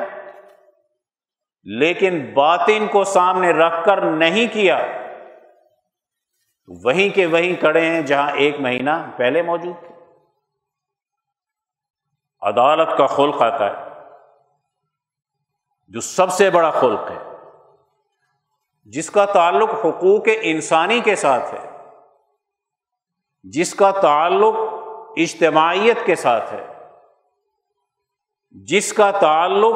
لیکن 1.64 2.34
باطن 2.34 2.88
کو 2.88 3.04
سامنے 3.04 3.52
رکھ 3.52 3.86
کر 3.86 4.02
نہیں 4.02 4.54
کیا۔ 4.54 4.88
وہیں 6.68 7.16
کے 7.16 7.26
وہیں 7.26 7.62
کڑے 7.62 7.86
ہیں 7.86 8.02
جہاں 8.02 8.32
ایک 8.32 8.60
مہینہ 8.60 9.12
پہلے 9.18 9.42
موجود 9.42 9.76
تھے۔ 9.80 9.96
عدالت 12.42 12.98
کا 12.98 13.06
خلق 13.06 13.42
آتا 13.42 13.66
ہے، 13.66 13.90
جو 15.88 16.02
سب 16.02 16.32
سے 16.32 16.50
بڑا 16.50 16.72
خلق 16.72 17.12
ہے، 17.12 17.30
جس 18.86 19.10
کا 19.10 19.26
تعلق 19.26 19.70
حقوق 19.70 20.28
انسانی 20.42 21.00
کے 21.00 21.16
ساتھ 21.16 21.54
ہے۔ 21.54 21.71
جس 23.44 23.76
کا 23.76 23.92
تعلق 23.92 24.56
اجتماعیت 25.18 26.06
کے 26.06 26.16
ساتھ 26.16 26.54
ہے، 26.54 26.68
جس 28.50 28.94
کا 28.94 29.12
تعلق 29.12 29.76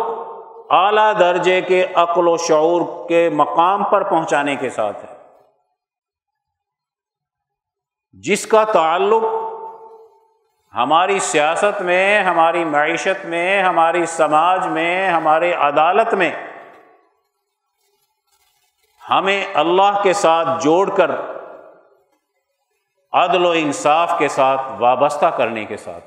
اعلیٰ 0.70 1.20
درجے 1.20 1.62
کے 1.62 1.88
عقل 1.96 2.28
و 2.28 2.38
شعور 2.38 3.08
کے 3.10 3.30
مقام 3.30 3.84
پر 3.84 4.04
پہنچانے 4.04 4.56
کے 4.56 4.70
ساتھ 4.70 5.06
ہے۔ 5.06 5.16
جس 8.12 8.48
کا 8.48 8.64
تعلق 8.64 9.24
ہماری 10.76 11.20
سیاست 11.20 11.82
میں، 11.82 12.24
ہماری 12.24 12.66
معیشت 12.66 13.26
میں، 13.26 13.64
ہماری 13.64 14.06
سماج 14.06 14.68
میں، 14.68 15.10
ہمارے 15.10 15.54
عدالت 15.54 16.14
میں 16.14 16.32
ہمیں 19.10 19.46
اللہ 19.54 20.00
کے 20.04 20.14
ساتھ 20.14 20.64
جوڑ 20.64 20.90
کر 20.90 21.35
عدل 23.16 23.46
و 23.46 23.50
انصاف 23.50 24.14
کے 24.18 24.28
ساتھ، 24.28 24.62
وابستہ 24.80 25.26
کرنے 25.26 25.66
کے 25.66 25.78
ساتھ۔ 25.78 26.06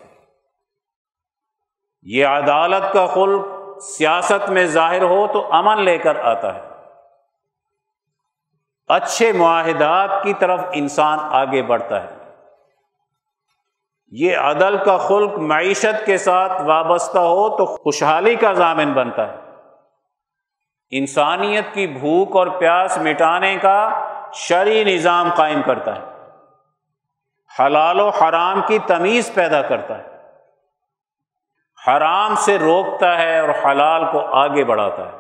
یہ 2.02 2.26
عدالت 2.26 2.92
کا 2.92 3.06
خلق 3.06 3.44
سیاست 3.82 4.50
میں 4.50 4.66
ظاہر 4.66 5.02
ہو 5.02 5.26
تو 5.32 5.52
امن 5.52 5.82
لے 5.82 5.98
کر 5.98 6.24
آتا 6.24 6.54
ہے۔ 6.54 6.61
اچھے 8.88 9.32
معاہدات 9.32 10.22
کی 10.22 10.32
طرف 10.32 10.61
انسان 10.72 11.18
آگے 11.20 11.62
بڑھتا 11.62 12.02
ہے۔ 12.02 12.34
یہ 14.11 14.36
عدل 14.36 14.84
کا 14.84 14.96
خلق 14.96 15.32
معیشت 15.32 16.06
کے 16.06 16.18
ساتھ 16.18 16.62
وابستہ 16.62 17.18
ہو 17.18 17.56
تو 17.56 17.66
خوشحالی 17.66 18.34
کا 18.34 18.52
ضامن 18.52 18.92
بنتا 18.92 19.28
ہے۔ 19.28 19.36
انسانیت 20.90 21.64
کی 21.72 21.86
بھوک 21.86 22.36
اور 22.36 22.46
پیاس 22.46 22.98
مٹانے 22.98 23.56
کا 23.56 24.06
شرعی 24.32 24.84
نظام 24.84 25.30
قائم 25.36 25.62
کرتا 25.62 25.96
ہے۔ 25.96 26.18
حلال 27.61 28.00
و 28.00 28.09
حرام 28.09 28.61
کی 28.68 28.78
تمیز 28.78 29.34
پیدا 29.34 29.62
کرتا 29.62 29.98
ہے۔ 29.98 30.09
حرام 31.86 32.34
سے 32.34 32.59
روکتا 32.59 33.18
ہے 33.18 33.38
اور 33.38 33.48
حلال 33.48 34.04
کو 34.12 34.20
آگے 34.20 34.64
بڑھاتا 34.64 35.12
ہے۔ 35.12 35.18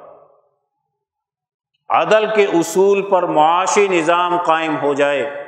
عدل 1.88 2.34
کے 2.34 2.44
اصول 2.44 3.10
پر 3.10 3.22
معاشی 3.22 3.88
نظام 3.88 4.42
قائم 4.42 4.80
ہو 4.80 4.94
جائے 4.94 5.44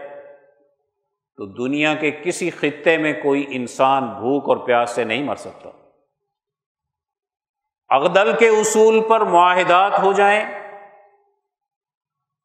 تو 1.36 1.46
دنیا 1.46 1.94
کے 1.94 2.10
کسی 2.10 2.50
خطے 2.50 2.98
میں 2.98 3.12
کوئی 3.12 3.46
انسان 3.48 4.06
بھوک 4.06 4.48
اور 4.48 4.56
پیاس 4.56 4.90
سے 4.90 5.04
نہیں 5.04 5.22
مر 5.22 5.36
سکتا۔ 5.36 5.68
اغدل 7.90 8.36
کے 8.36 8.48
اصول 8.48 9.00
پر 9.08 9.20
معاہدات 9.20 10.02
ہو 10.02 10.12
جائیں، 10.12 10.44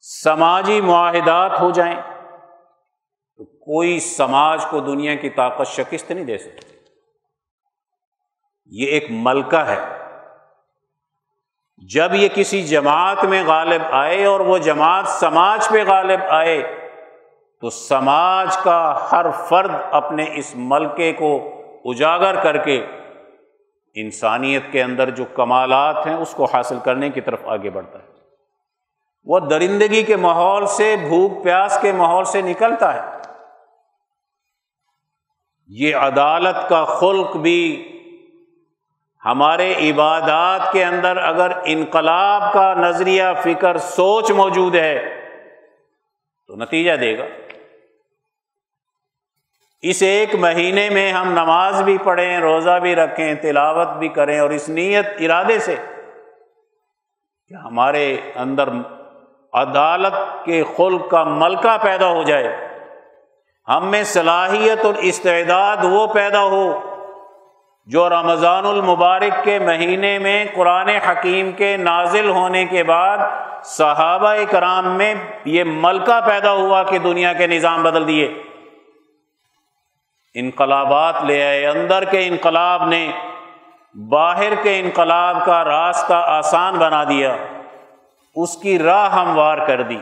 سماجی 0.00 0.80
معاہدات 0.80 1.60
ہو 1.60 1.70
جائیں۔ 1.70 2.15
کوئی 3.66 4.00
سماج 4.00 4.66
کو 4.66 4.80
دنیا 4.80 5.14
کی 5.14 5.30
طاقت 5.30 5.66
شکست 5.66 6.10
نہیں 6.10 6.24
دے 6.24 6.38
سکتی 6.38 6.76
یہ 8.66 8.86
ایک 8.86 9.06
ملکہ 9.10 9.56
ہے۔ 9.56 9.80
جب 11.94 12.14
یہ 12.14 12.28
کسی 12.34 12.62
جماعت 12.62 13.24
میں 13.24 13.44
غالب 13.46 13.82
آئے 13.90 14.24
اور 14.24 14.40
وہ 14.40 14.58
جماعت 14.58 15.08
سماج 15.08 15.68
پہ 15.68 15.84
غالب 15.86 16.20
آئے، 16.28 16.62
تو 17.60 17.70
سماج 17.70 18.56
کا 18.56 19.08
ہر 19.12 19.26
فرد 19.48 19.70
اپنے 19.90 20.26
اس 20.34 20.52
ملکے 20.54 21.12
کو 21.12 21.52
اجاگر 21.84 22.42
کر 22.42 22.56
کے 22.56 22.86
انسانیت 23.94 24.62
کے 24.72 24.82
اندر 24.82 25.10
جو 25.10 25.24
کمالات 25.24 26.06
ہیں، 26.06 26.14
اس 26.14 26.34
کو 26.34 26.44
حاصل 26.44 26.78
کرنے 26.84 27.10
کی 27.10 27.20
طرف 27.20 27.40
آگے 27.44 27.70
بڑھتا 27.70 27.98
ہے۔ 27.98 28.08
وہ 29.24 29.38
درندگی 29.38 30.02
کے 30.02 30.16
ماحول 30.16 30.66
سے، 30.66 30.96
بھوک 30.96 31.44
پیاس 31.44 31.78
کے 31.82 31.92
ماحول 31.92 32.24
سے 32.24 32.42
نکلتا 32.42 32.94
ہے۔ 32.94 33.15
یہ 35.68 35.96
عدالت 35.96 36.68
کا 36.68 36.84
خلق 36.84 37.36
بھی 37.36 37.92
ہمارے 39.24 39.90
عبادات 39.90 40.72
کے 40.72 40.84
اندر 40.84 41.16
اگر 41.16 41.52
انقلاب 41.64 42.52
کا 42.52 42.74
نظریہ، 42.74 43.22
فکر، 43.42 43.78
سوچ 43.78 44.30
موجود 44.30 44.74
ہے 44.74 45.22
تو 46.46 46.56
نتیجہ 46.56 46.92
دے 46.92 47.18
گا۔ 47.18 47.24
اس 49.82 50.02
ایک 50.02 50.34
مہینے 50.34 50.90
میں 50.90 51.12
ہم 51.12 51.30
نماز 51.30 51.82
بھی 51.82 51.98
پڑھیں، 51.98 52.38
روزہ 52.38 52.78
بھی 52.82 52.94
رکھیں، 52.94 53.34
تلاوت 53.34 53.88
بھی 53.88 54.08
کریں 54.08 54.38
اور 54.38 54.50
اس 54.50 54.68
نیت، 54.68 55.06
ارادے 55.20 55.58
سے 55.58 55.76
کہ 57.48 57.54
ہمارے 57.54 58.16
اندر 58.36 58.68
عدالت 59.52 60.44
کے 60.44 60.64
خلق 60.76 61.10
کا 61.10 61.24
ملکہ 61.24 61.76
پیدا 61.82 62.08
ہو 62.08 62.22
جائے۔ 62.22 62.65
ہم 63.68 63.86
میں 63.86 64.04
صلاحیت 64.04 64.84
اور 64.84 64.94
استعداد 64.94 65.76
وہ 65.82 66.06
پیدا 66.06 66.42
ہو 66.42 66.80
جو 67.86 68.08
رمضان 68.08 68.66
المبارک 68.66 69.44
کے 69.44 69.58
مہینے 69.58 70.18
میں 70.18 70.44
قرآن 70.54 70.88
حکیم 70.88 71.52
کے 71.52 71.76
نازل 71.76 72.28
ہونے 72.28 72.64
کے 72.64 72.82
بعد 72.82 73.18
صحابہ 73.64 74.34
کرام 74.50 74.88
میں 74.88 75.14
یہ 75.44 75.64
ملکہ 75.66 76.20
پیدا 76.26 76.52
ہوا 76.52 76.82
کہ 76.82 76.98
دنیا 76.98 77.32
کے 77.32 77.46
نظام 77.46 77.82
بدل 77.82 78.06
دیے۔ 78.06 78.42
انقلابات 80.34 81.22
لے 81.22 81.46
آئے، 81.46 81.66
اندر 81.66 82.04
کے 82.04 82.26
انقلاب 82.26 82.88
نے 82.88 83.12
باہر 83.94 84.54
کے 84.62 84.80
انقلاب 84.80 85.44
کا 85.44 85.64
راستہ 85.64 86.14
آسان 86.14 86.74
بنا 86.74 87.04
دیا۔ 87.04 87.36
اس 88.34 88.56
کی 88.56 88.78
راہ 88.78 89.12
ہموار 89.12 89.58
کر 89.58 89.82
دی۔ 89.82 89.98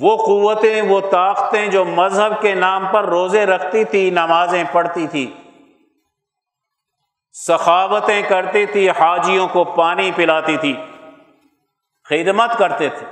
وہ 0.00 0.16
قوتیں، 0.16 0.82
وہ 0.82 1.00
طاقتیں 1.10 1.66
جو 1.66 1.84
مذہب 1.84 2.40
کے 2.40 2.54
نام 2.54 2.86
پر 2.92 3.04
روزے 3.04 3.46
رکھتی 3.46 3.84
تھی، 3.84 4.10
نمازیں 4.10 4.64
پڑھتی 4.72 5.06
تھی۔ 5.06 5.34
سخاوتیں 7.32 8.22
کرتی 8.22 8.66
تھی، 8.66 8.90
حاجیوں 8.90 9.48
کو 9.48 9.64
پانی 9.64 10.10
پلاتی 10.16 10.56
تھی، 10.56 10.76
خدمت 12.04 12.58
کرتے 12.58 12.88
تھے۔ 12.88 13.06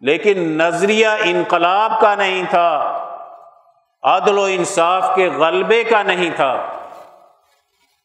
لیکن 0.00 0.38
نظریہ 0.38 1.08
انقلاب 1.24 2.00
کا 2.00 2.14
نہیں 2.14 2.42
تھا، 2.50 2.96
عدل 4.02 4.38
و 4.38 4.44
انصاف 4.44 5.10
کے 5.14 5.28
غلبے 5.28 5.84
کا 5.84 6.02
نہیں 6.02 6.30
تھا۔ 6.36 6.66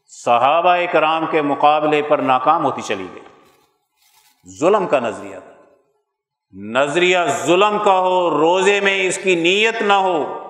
صحابہ 0.07 0.75
کرام 0.91 1.25
کے 1.31 1.41
مقابلے 1.41 2.01
پر 2.01 2.17
ناکام 2.17 2.65
ہوتی 2.65 2.81
چلی 2.81 3.07
گئی۔ 3.15 3.23
ظلم 4.59 4.87
کا 4.87 4.99
نظریہ 4.99 5.39
تھا۔ 5.39 5.54
نظریہ 6.57 7.17
ظلم 7.27 7.77
کا 7.85 7.99
ہو، 7.99 8.29
روزے 8.29 8.79
میں 8.79 9.07
اس 9.07 9.17
کی 9.17 9.35
نیت 9.35 9.81
نہ 9.81 9.93
ہو 9.93 10.41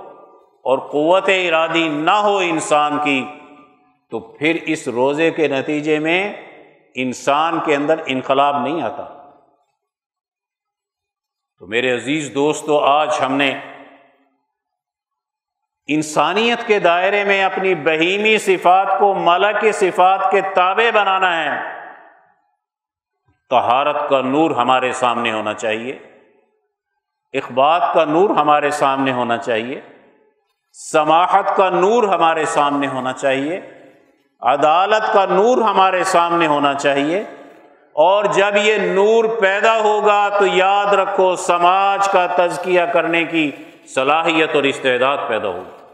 اور 0.63 0.77
قوت 0.77 1.29
ارادی 1.29 1.87
نہ 1.89 2.11
ہو 2.11 2.37
انسان 2.37 2.97
کی، 3.03 3.25
تو 4.11 4.19
پھر 4.19 4.57
اس 4.65 4.87
روزے 4.87 5.31
کے 5.31 5.47
نتیجے 5.47 5.99
میں 5.99 6.33
انسان 6.95 7.59
کے 7.65 7.75
اندر 7.75 7.99
انقلاب 8.05 8.61
نہیں 8.61 8.81
آتا۔ 8.81 9.31
تو 11.59 11.67
میرے 11.67 11.95
عزیز 11.95 12.31
دوستو، 12.35 12.79
آج 12.79 13.15
ہم 13.25 13.33
نے 13.33 13.59
انسانیت 15.87 16.67
کے 16.67 16.79
دائرے 16.79 17.23
میں 17.23 17.43
اپنی 17.43 17.75
بہیمی 17.75 18.37
صفات 18.37 18.99
کو، 18.99 19.13
ملک 19.13 19.65
صفات 19.73 20.31
کے 20.31 20.41
تابع 20.41 20.89
بنانا 20.93 21.43
ہے۔ 21.43 21.74
تہارت 23.49 24.09
کا 24.09 24.21
نور 24.21 24.51
ہمارے 24.51 24.91
سامنے 24.91 25.31
ہونا 25.31 25.53
چاہیے۔ 25.53 25.91
اخبات 27.33 27.81
کا 27.93 28.05
نور 28.05 28.29
ہمارے 28.29 28.71
سامنے 28.71 29.11
ہونا 29.11 29.37
چاہیے۔ 29.37 29.81
سماحت 30.91 31.55
کا 31.57 31.69
نور 31.69 32.03
ہمارے 32.03 32.45
سامنے 32.45 32.87
ہونا 32.87 33.13
چاہیے۔ 33.13 33.61
عدالت 34.41 35.13
کا 35.13 35.25
نور 35.25 35.57
ہمارے 35.57 36.03
سامنے 36.03 36.47
ہونا 36.47 36.73
چاہیے۔ 36.73 37.23
اور 37.93 38.25
جب 38.25 38.55
یہ 38.63 38.75
نور 38.77 39.25
پیدا 39.41 39.79
ہوگا 39.79 40.29
تو 40.39 40.45
یاد 40.45 40.85
رکھو، 40.85 41.35
سماج 41.35 42.09
کا 42.09 42.27
تزکیہ 42.35 42.81
کرنے 42.81 43.23
کی 43.23 43.51
صلاحیت 43.95 44.55
اور 44.55 44.63
استعداد 44.63 45.17
پیدا 45.27 45.47
ہوگی۔ 45.47 45.93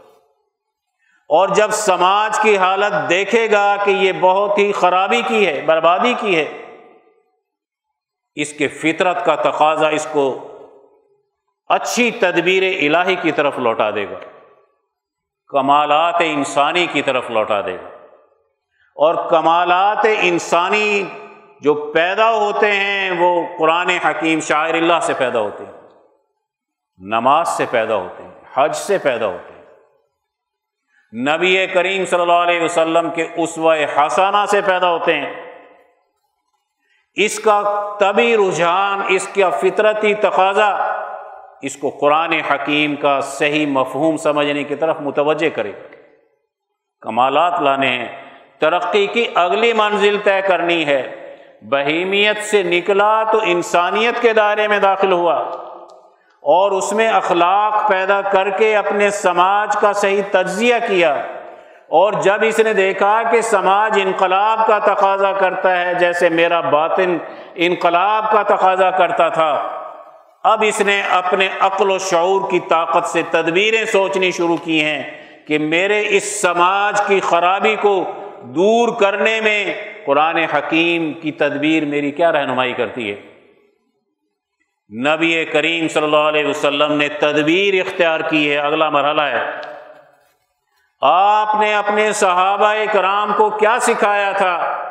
اور 1.28 1.48
جب 1.48 1.70
سماج 1.70 2.38
کی 2.38 2.56
حالت 2.56 3.10
دیکھے 3.10 3.50
گا 3.50 3.76
کہ 3.84 3.90
یہ 3.90 4.12
بہت 4.20 4.58
ہی 4.58 4.72
خرابی 4.72 5.22
کی 5.28 5.46
ہے، 5.46 5.62
بربادی 5.66 6.14
کی 6.20 6.38
ہے 6.38 6.61
اس 8.34 8.52
کے 8.52 8.68
فطرت 8.68 9.24
کا 9.24 9.34
تقاضا 9.34 9.88
اس 9.88 10.06
کو 10.12 10.48
اچھی 11.66 12.10
تدبیر 12.10 12.62
الہی 12.62 13.14
کی 13.14 13.32
طرف 13.32 13.58
لوٹا 13.58 13.90
دے 13.90 14.10
گا۔ 14.10 14.18
کمالات 15.48 16.14
انسانی 16.18 16.86
کی 16.86 17.02
طرف 17.02 17.30
لوٹا 17.30 17.60
دے 17.60 17.74
گا۔ 17.74 17.88
اور 18.94 19.30
کمالات 19.30 20.06
انسانی 20.20 21.04
جو 21.60 21.74
پیدا 21.74 22.34
ہوتے 22.34 22.72
ہیں 22.72 23.10
وہ 23.10 23.42
قرآن 23.58 23.88
حکیم 23.88 24.40
شاعر 24.40 24.74
اللہ 24.74 25.00
سے 25.02 25.12
پیدا 25.18 25.40
ہوتے 25.40 25.64
ہیں۔ 25.64 25.72
نماز 26.98 27.48
سے 27.48 27.64
پیدا 27.70 27.96
ہوتے 27.96 28.22
ہیں۔ 28.22 28.30
حج 28.54 28.76
سے 28.76 28.98
پیدا 28.98 29.26
ہوتے 29.26 29.52
ہیں۔ 29.54 29.62
نبی 31.36 31.66
کریم 31.66 32.04
صلی 32.04 32.20
اللہ 32.20 32.32
علیہ 32.32 32.62
وسلم 32.62 33.10
کے 33.10 33.28
اسوہ 33.36 33.74
حسانہ 33.96 34.44
سے 34.48 34.60
پیدا 34.60 34.90
ہوتے 34.90 35.14
ہیں۔ 35.14 35.51
اس 37.14 37.40
کا 37.40 37.62
طبی 38.00 38.36
رجحان، 38.36 39.00
اس 39.08 39.28
کا 39.28 39.50
فطرتی 39.50 40.14
تقاضا، 40.14 40.76
اس 41.62 41.76
کو 41.76 41.90
قرآن 41.90 42.32
حکیم 42.32 42.96
کا 42.96 43.20
صحیح 43.20 43.66
مفہوم 43.66 44.16
سمجھنے 44.16 44.64
کی 44.64 44.76
طرف 44.76 44.96
متوجہ 45.00 45.48
کرے۔ 45.48 45.72
کمالات 47.00 47.60
لانے 47.60 47.88
ہیں۔ 47.88 48.08
ترقی 48.58 49.06
کی 49.06 49.24
اگلی 49.34 49.72
منزل 49.72 50.16
طے 50.24 50.40
کرنی 50.40 50.86
ہے۔ 50.86 51.36
بہیمیت 51.62 52.42
سے 52.42 52.62
نکلا 52.62 53.22
تو 53.22 53.38
انسانیت 53.42 54.22
کے 54.22 54.32
دائرے 54.32 54.68
میں 54.68 54.78
داخل 54.78 55.12
ہوا۔ 55.12 55.34
اور 56.40 56.70
اس 56.70 56.92
میں 56.92 57.08
اخلاق 57.08 57.88
پیدا 57.88 58.20
کر 58.20 58.50
کے 58.50 58.76
اپنے 58.76 59.10
سماج 59.10 59.76
کا 59.76 59.92
صحیح 59.92 60.22
تجزیہ 60.30 60.74
کیا۔ 60.88 61.22
اور 61.92 62.12
جب 62.12 62.42
اس 62.42 62.58
نے 62.58 62.72
دیکھا 62.72 63.22
کہ 63.30 63.40
سماج 63.40 63.98
انقلاب 64.02 64.66
کا 64.66 64.78
تقاضا 64.78 65.32
کرتا 65.32 65.80
ہے، 65.80 65.94
جیسے 65.94 66.28
میرا 66.28 66.60
باطن 66.60 67.16
انقلاب 67.54 68.30
کا 68.32 68.42
تقاضا 68.42 68.90
کرتا 68.90 69.28
تھا، 69.28 69.50
اب 70.42 70.64
اس 70.66 70.80
نے 70.80 71.02
اپنے 71.10 71.48
عقل 71.60 71.90
و 71.90 71.98
شعور 71.98 72.50
کی 72.50 72.60
طاقت 72.68 73.06
سے 73.06 73.22
تدبیریں 73.30 73.84
سوچنی 73.84 74.30
شروع 74.30 74.56
کی 74.56 74.84
ہیں 74.84 75.02
کہ 75.46 75.58
میرے 75.58 76.02
اس 76.08 76.40
سماج 76.40 77.00
کی 77.06 77.20
خرابی 77.20 77.76
کو 77.80 78.04
دور 78.42 78.88
کرنے 79.00 79.40
میں 79.40 79.74
قرآن 80.06 80.36
حکیم 80.36 81.12
کی 81.12 81.32
تدبیر 81.32 81.84
میری 81.84 82.10
کیا 82.10 82.32
رہنمائی 82.32 82.72
کرتی 82.72 83.10
ہے؟ 83.10 83.16
نبی 84.90 85.44
کریم 85.44 85.88
صلی 85.88 86.04
اللہ 86.04 86.30
علیہ 86.30 86.46
وسلم 86.46 86.92
نے 86.92 87.08
تدبیر 87.08 87.74
اختیار 87.74 88.20
کی 88.20 88.50
ہے، 88.50 88.58
اگلا 88.58 88.90
مرحلہ 88.90 89.22
ہے۔ 89.22 89.71
آپ 91.04 91.54
نے 91.60 91.74
اپنے 91.74 92.12
صحابہ 92.12 92.74
کرام 92.92 93.32
کو 93.36 93.50
کیا 93.50 93.78
سکھایا 93.80 94.32
تھا 94.32 94.82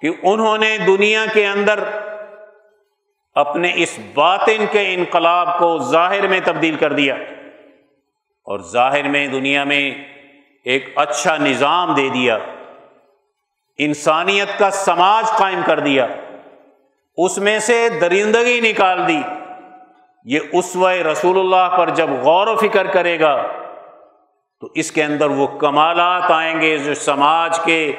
کہ 0.00 0.10
انہوں 0.22 0.58
نے 0.58 0.78
دنیا 0.78 1.24
کے 1.32 1.46
اندر 1.46 1.80
اپنے 3.34 3.72
اس 3.74 3.98
باطن 4.14 4.64
کے 4.70 4.94
انقلاب 4.94 5.58
کو 5.58 5.78
ظاہر 5.78 6.26
میں 6.26 6.40
تبدیل 6.44 6.76
کر 6.76 6.92
دیا 6.92 7.14
اور 8.44 8.58
ظاہر 8.58 9.02
میں 9.02 9.26
دنیا 9.26 9.64
میں 9.64 9.94
ایک 10.64 10.88
اچھا 10.96 11.36
نظام 11.36 11.94
دے 11.94 12.08
دیا، 12.08 12.38
انسانیت 13.78 14.58
کا 14.58 14.70
سماج 14.70 15.24
قائم 15.38 15.60
کر 15.66 15.80
دیا، 15.80 16.06
اس 17.16 17.38
میں 17.38 17.58
سے 17.58 17.88
درندگی 18.00 18.60
نکال 18.60 19.08
دی۔ 19.08 19.22
یہ 20.24 20.40
اسو 20.52 20.90
رسول 21.12 21.38
اللہ 21.38 21.76
پر 21.76 21.90
جب 21.90 22.10
غور 22.10 22.46
و 22.46 22.56
فکر 22.56 22.86
کرے 22.86 23.20
گا 23.20 23.46
تو 24.62 24.68
اس 24.74 24.92
کے 24.92 25.04
اندر 25.04 25.26
وہ 25.26 25.46
کمالات 25.46 26.22
آئیں 26.28 26.60
گے 26.60 26.78
جو 26.78 26.94
سماج 26.94 27.58
کے 27.64 27.92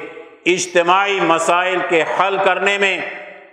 اجتماعی 0.46 1.20
مسائل 1.20 1.78
کے 1.88 2.02
حل 2.02 2.36
کرنے 2.44 2.78
میں 2.78 3.00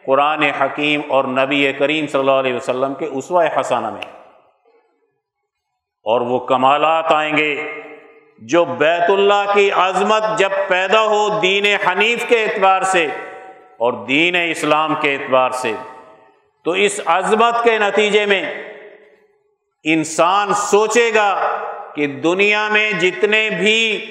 قرآن 0.05 0.43
حکیم 0.43 1.01
اور 1.09 1.23
نبی 1.23 1.73
کریم 1.73 2.07
صلی 2.07 2.19
اللہ 2.19 2.31
علیہ 2.31 2.53
وسلم 2.53 2.93
کے 2.93 3.05
اسوۂ 3.05 3.45
حسانہ 3.59 3.89
میں۔ 3.89 4.01
اور 6.03 6.21
وہ 6.21 6.39
کمالات 6.39 7.11
آئیں 7.11 7.37
گے 7.37 7.71
جو 8.39 8.65
بیت 8.65 9.09
اللہ 9.09 9.53
کی 9.53 9.71
عظمت 9.71 10.23
جب 10.37 10.49
پیدا 10.67 11.01
ہو 11.01 11.39
دین 11.39 11.65
حنیف 11.65 12.25
کے 12.27 12.43
اعتبار 12.43 12.81
سے 12.81 13.07
اور 13.79 13.93
دین 14.05 14.35
اسلام 14.51 14.95
کے 15.01 15.15
اعتبار 15.15 15.49
سے، 15.49 15.73
تو 16.63 16.71
اس 16.71 17.01
عظمت 17.05 17.63
کے 17.63 17.77
نتیجے 17.77 18.25
میں 18.25 18.73
انسان 19.83 20.53
سوچے 20.53 21.11
گا 21.15 21.57
کہ 21.95 22.07
دنیا 22.07 22.67
میں 22.67 22.91
جتنے 22.91 23.49
بھی 23.49 24.05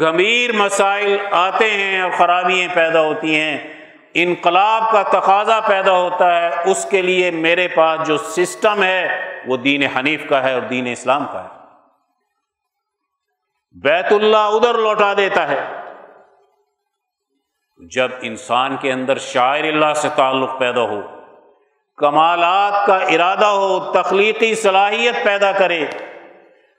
گمبھیر 0.00 0.52
مسائل 0.52 1.18
آتے 1.30 1.70
ہیں 1.70 2.00
اور 2.00 2.10
خرابیاں 2.18 2.74
پیدا 2.74 3.00
ہوتی 3.00 3.40
ہیں، 3.40 3.58
انقلاب 4.14 4.92
کا 4.92 5.02
تقاضا 5.02 5.60
پیدا 5.60 5.92
ہوتا 5.92 6.40
ہے، 6.40 6.70
اس 6.70 6.86
کے 6.90 7.02
لیے 7.02 7.30
میرے 7.30 7.68
پاس 7.68 8.06
جو 8.06 8.16
سسٹم 8.16 8.82
ہے، 8.82 9.24
وہ 9.46 9.56
دین 9.56 9.82
حنیف 9.82 10.28
کا 10.28 10.44
ہے 10.44 10.52
اور 10.52 10.60
دین 10.60 10.86
اسلام 10.86 11.26
کا 11.32 11.44
ہے۔ 11.44 11.48
بیت 13.74 14.12
اللہ 14.12 14.36
ادھر 14.36 14.74
لوٹا 14.74 15.14
دیتا 15.16 15.48
ہے۔ 15.48 15.66
جب 17.94 18.10
انسان 18.22 18.76
کے 18.76 18.92
اندر 18.92 19.18
شاعر 19.18 19.64
اللہ 19.64 19.94
سے 19.94 20.08
تعلق 20.16 20.58
پیدا 20.58 20.80
ہو، 20.80 21.00
کمالات 21.96 22.86
کا 22.86 22.96
ارادہ 22.96 23.46
ہو، 23.46 23.92
تخلیقی 23.92 24.54
صلاحیت 24.54 25.24
پیدا 25.24 25.52
کرے 25.52 25.86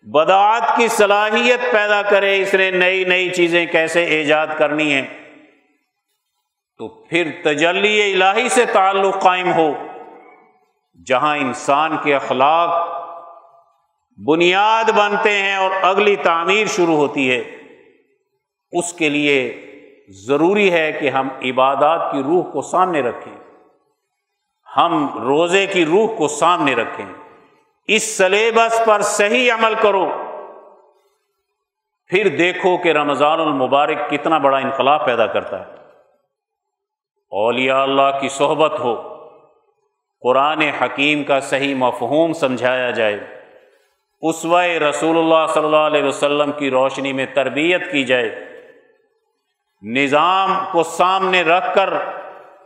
بدعات 0.06 0.78
کی 0.78 0.88
صلاحیت 0.88 1.72
پیدا 1.72 2.02
کرے، 2.02 2.42
اس 2.42 2.54
نے 2.54 2.72
نئی 2.72 3.04
نئی 3.04 3.30
چیزیں 3.30 3.66
کیسے 3.66 4.04
ایجاد 4.04 4.48
کرنی 4.58 4.94
ہیں؟ 4.94 5.08
تو 6.78 6.88
پھر 6.88 7.32
تجلی 7.44 8.14
الہی 8.14 8.50
سے 8.50 8.66
تعلق 8.66 9.22
قائم 9.22 9.54
ہو، 9.54 9.74
جہاں 11.06 11.38
انسان 11.38 11.98
کے 12.04 12.16
اخلاق 12.16 12.90
بنیاد 14.26 14.90
بنتے 14.90 15.32
ہیں 15.32 15.56
اور 15.56 15.70
اگلی 15.82 16.16
تعمیر 16.16 16.68
شروع 16.68 16.96
ہوتی 16.96 17.32
ہے۔ 17.32 17.44
اس 18.72 18.94
کے 18.94 19.10
لیے 19.10 19.62
ضروری 20.10 20.72
ہے 20.72 20.92
کہ 20.92 21.10
ہم 21.10 21.28
عبادات 21.46 22.12
کی 22.12 22.24
روح 22.24 22.52
کو 22.52 22.62
سامنے 22.62 23.02
رکھیں۔ 23.02 23.36
ہم 24.78 25.20
روزے 25.22 25.66
کی 25.66 25.86
روح 25.86 26.16
کو 26.16 26.28
سامنے 26.28 26.76
رکھیں۔ 26.76 27.25
اس 27.88 28.18
سلیبس 28.18 28.82
پر 28.86 29.02
صحیح 29.02 29.54
عمل 29.54 29.74
کرو۔ 29.82 30.12
پھر 32.08 32.28
دیکھو 32.28 32.78
کہ 32.78 32.92
رمضان 32.92 33.40
المبارک 33.40 34.10
کتنا 34.10 34.38
بڑا 34.38 34.58
انقلاب 34.58 35.06
پیدا 35.06 35.26
کرتا 35.26 35.60
ہے۔ 35.60 35.72
اولیاء 37.32 37.80
اللہ 37.80 38.20
کی 38.22 38.30
صحبت 38.30 38.80
ہو۔ 38.80 39.16
قرآن 40.22 40.62
حکیم 40.62 41.24
کا 41.24 41.40
صحیح 41.40 41.76
مفہوم 41.76 42.34
سمجھایا 42.34 42.92
جائے۔ 42.92 43.20
اسوہ 44.22 44.62
رسول 44.62 45.18
اللہ 45.18 45.54
صلی 45.54 45.66
اللہ 45.66 45.76
علیہ 45.76 46.04
وسلم 46.04 46.52
کی 46.52 46.72
روشنی 46.72 47.14
میں 47.14 47.26
تربیت 47.34 47.92
کی 47.92 48.04
جائے۔ 48.04 48.46
نظام 49.82 50.60
کو 50.72 50.84
سامنے 50.84 51.42
رکھ 51.42 51.76
کر 51.76 51.94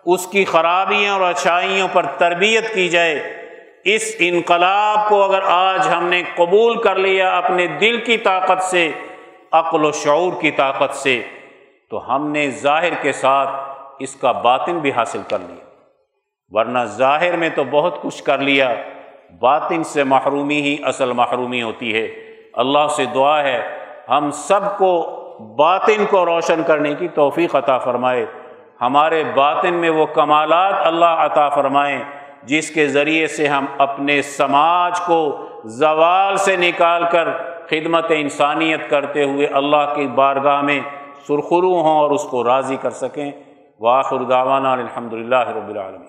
اس 0.06 0.28
کی 0.28 0.46
خرابیوں 0.46 1.20
اور 1.20 1.30
اچھائیوں 1.30 1.88
پر 1.94 2.06
تربیت 2.18 2.74
کی 2.74 2.90
جائے۔ 2.90 3.39
اس 3.86 4.16
انقلاب 4.20 5.10
کو 5.10 5.24
اگر 5.24 5.40
آج 5.44 5.88
ہم 5.98 6.04
نے 6.04 6.24
قبول 6.36 6.82
کر 6.82 6.96
لیا 6.96 7.38
اپنے 7.38 7.68
دل 7.68 8.00
کی 8.06 8.18
طاقت 8.18 8.64
سے، 8.64 8.92
عقل 9.52 9.86
و 9.86 9.92
شعور 9.92 10.42
کی 10.42 10.52
طاقت 10.52 10.96
سے، 10.96 11.22
تو 11.90 12.16
ہم 12.16 12.32
نے 12.32 12.50
ظاہر 12.50 12.94
کے 13.02 13.12
ساتھ 13.12 13.50
اس 14.00 14.16
کا 14.16 14.32
باطن 14.32 14.80
بھی 14.80 14.92
حاصل 14.92 15.22
کر 15.30 15.40
لیا۔ 15.40 15.66
ورنہ 16.50 16.80
ظاہر 16.86 17.38
میں 17.38 17.50
تو 17.56 17.64
بہت 17.64 18.02
کچھ 18.02 18.24
کر 18.24 18.38
لیا، 18.38 18.76
باطن 19.42 19.84
سے 19.84 20.04
محرومی 20.04 20.62
ہی 20.62 20.78
اصل 20.84 21.12
محرومی 21.12 21.62
ہوتی 21.62 21.94
ہے۔ 21.94 22.08
اللہ 22.54 22.88
سے 22.88 23.06
دعا 23.06 23.44
ہے، 23.44 23.78
ہم 24.10 24.32
سب 24.32 24.78
کو 24.78 25.16
باطن 25.58 26.06
کو 26.10 26.26
روشن 26.26 26.62
کرنے 26.68 26.94
کی 26.94 27.08
توفیق 27.08 27.56
عطا 27.56 27.78
فرمائے۔ 27.78 28.26
ہمارے 28.82 29.24
باطن 29.24 29.74
میں 29.74 29.90
وہ 29.90 30.06
کمالات 30.06 30.74
اللہ 30.78 31.06
عطا 31.06 31.50
فرمائیں 31.50 32.00
جس 32.44 32.72
کے 32.72 32.88
ذریعے 32.88 33.28
سے 33.28 33.48
ہم 33.48 33.66
اپنے 33.78 34.22
سماج 34.22 35.00
کو 35.00 35.46
زوال 35.66 36.38
سے 36.38 36.56
نکال 36.56 37.04
کر 37.12 37.28
خدمت 37.70 38.06
انسانیت 38.10 38.90
کرتے 38.90 39.24
ہوئے 39.24 39.46
اللہ 39.46 39.94
کی 39.96 40.08
بارگاہ 40.08 40.62
میں 40.62 40.80
سرخرو 41.28 41.82
ہوں 41.82 41.98
اور 41.98 42.12
اس 42.12 42.24
کو 42.24 42.44
راضی 42.44 42.76
کر 42.76 42.90
سکیں۔ 42.90 43.32
واخر 43.80 44.24
داوانہ 44.24 44.68
الحمد 44.68 45.14
للہ 45.14 45.50
رب 45.50 45.70
العالمین۔ 45.70 46.09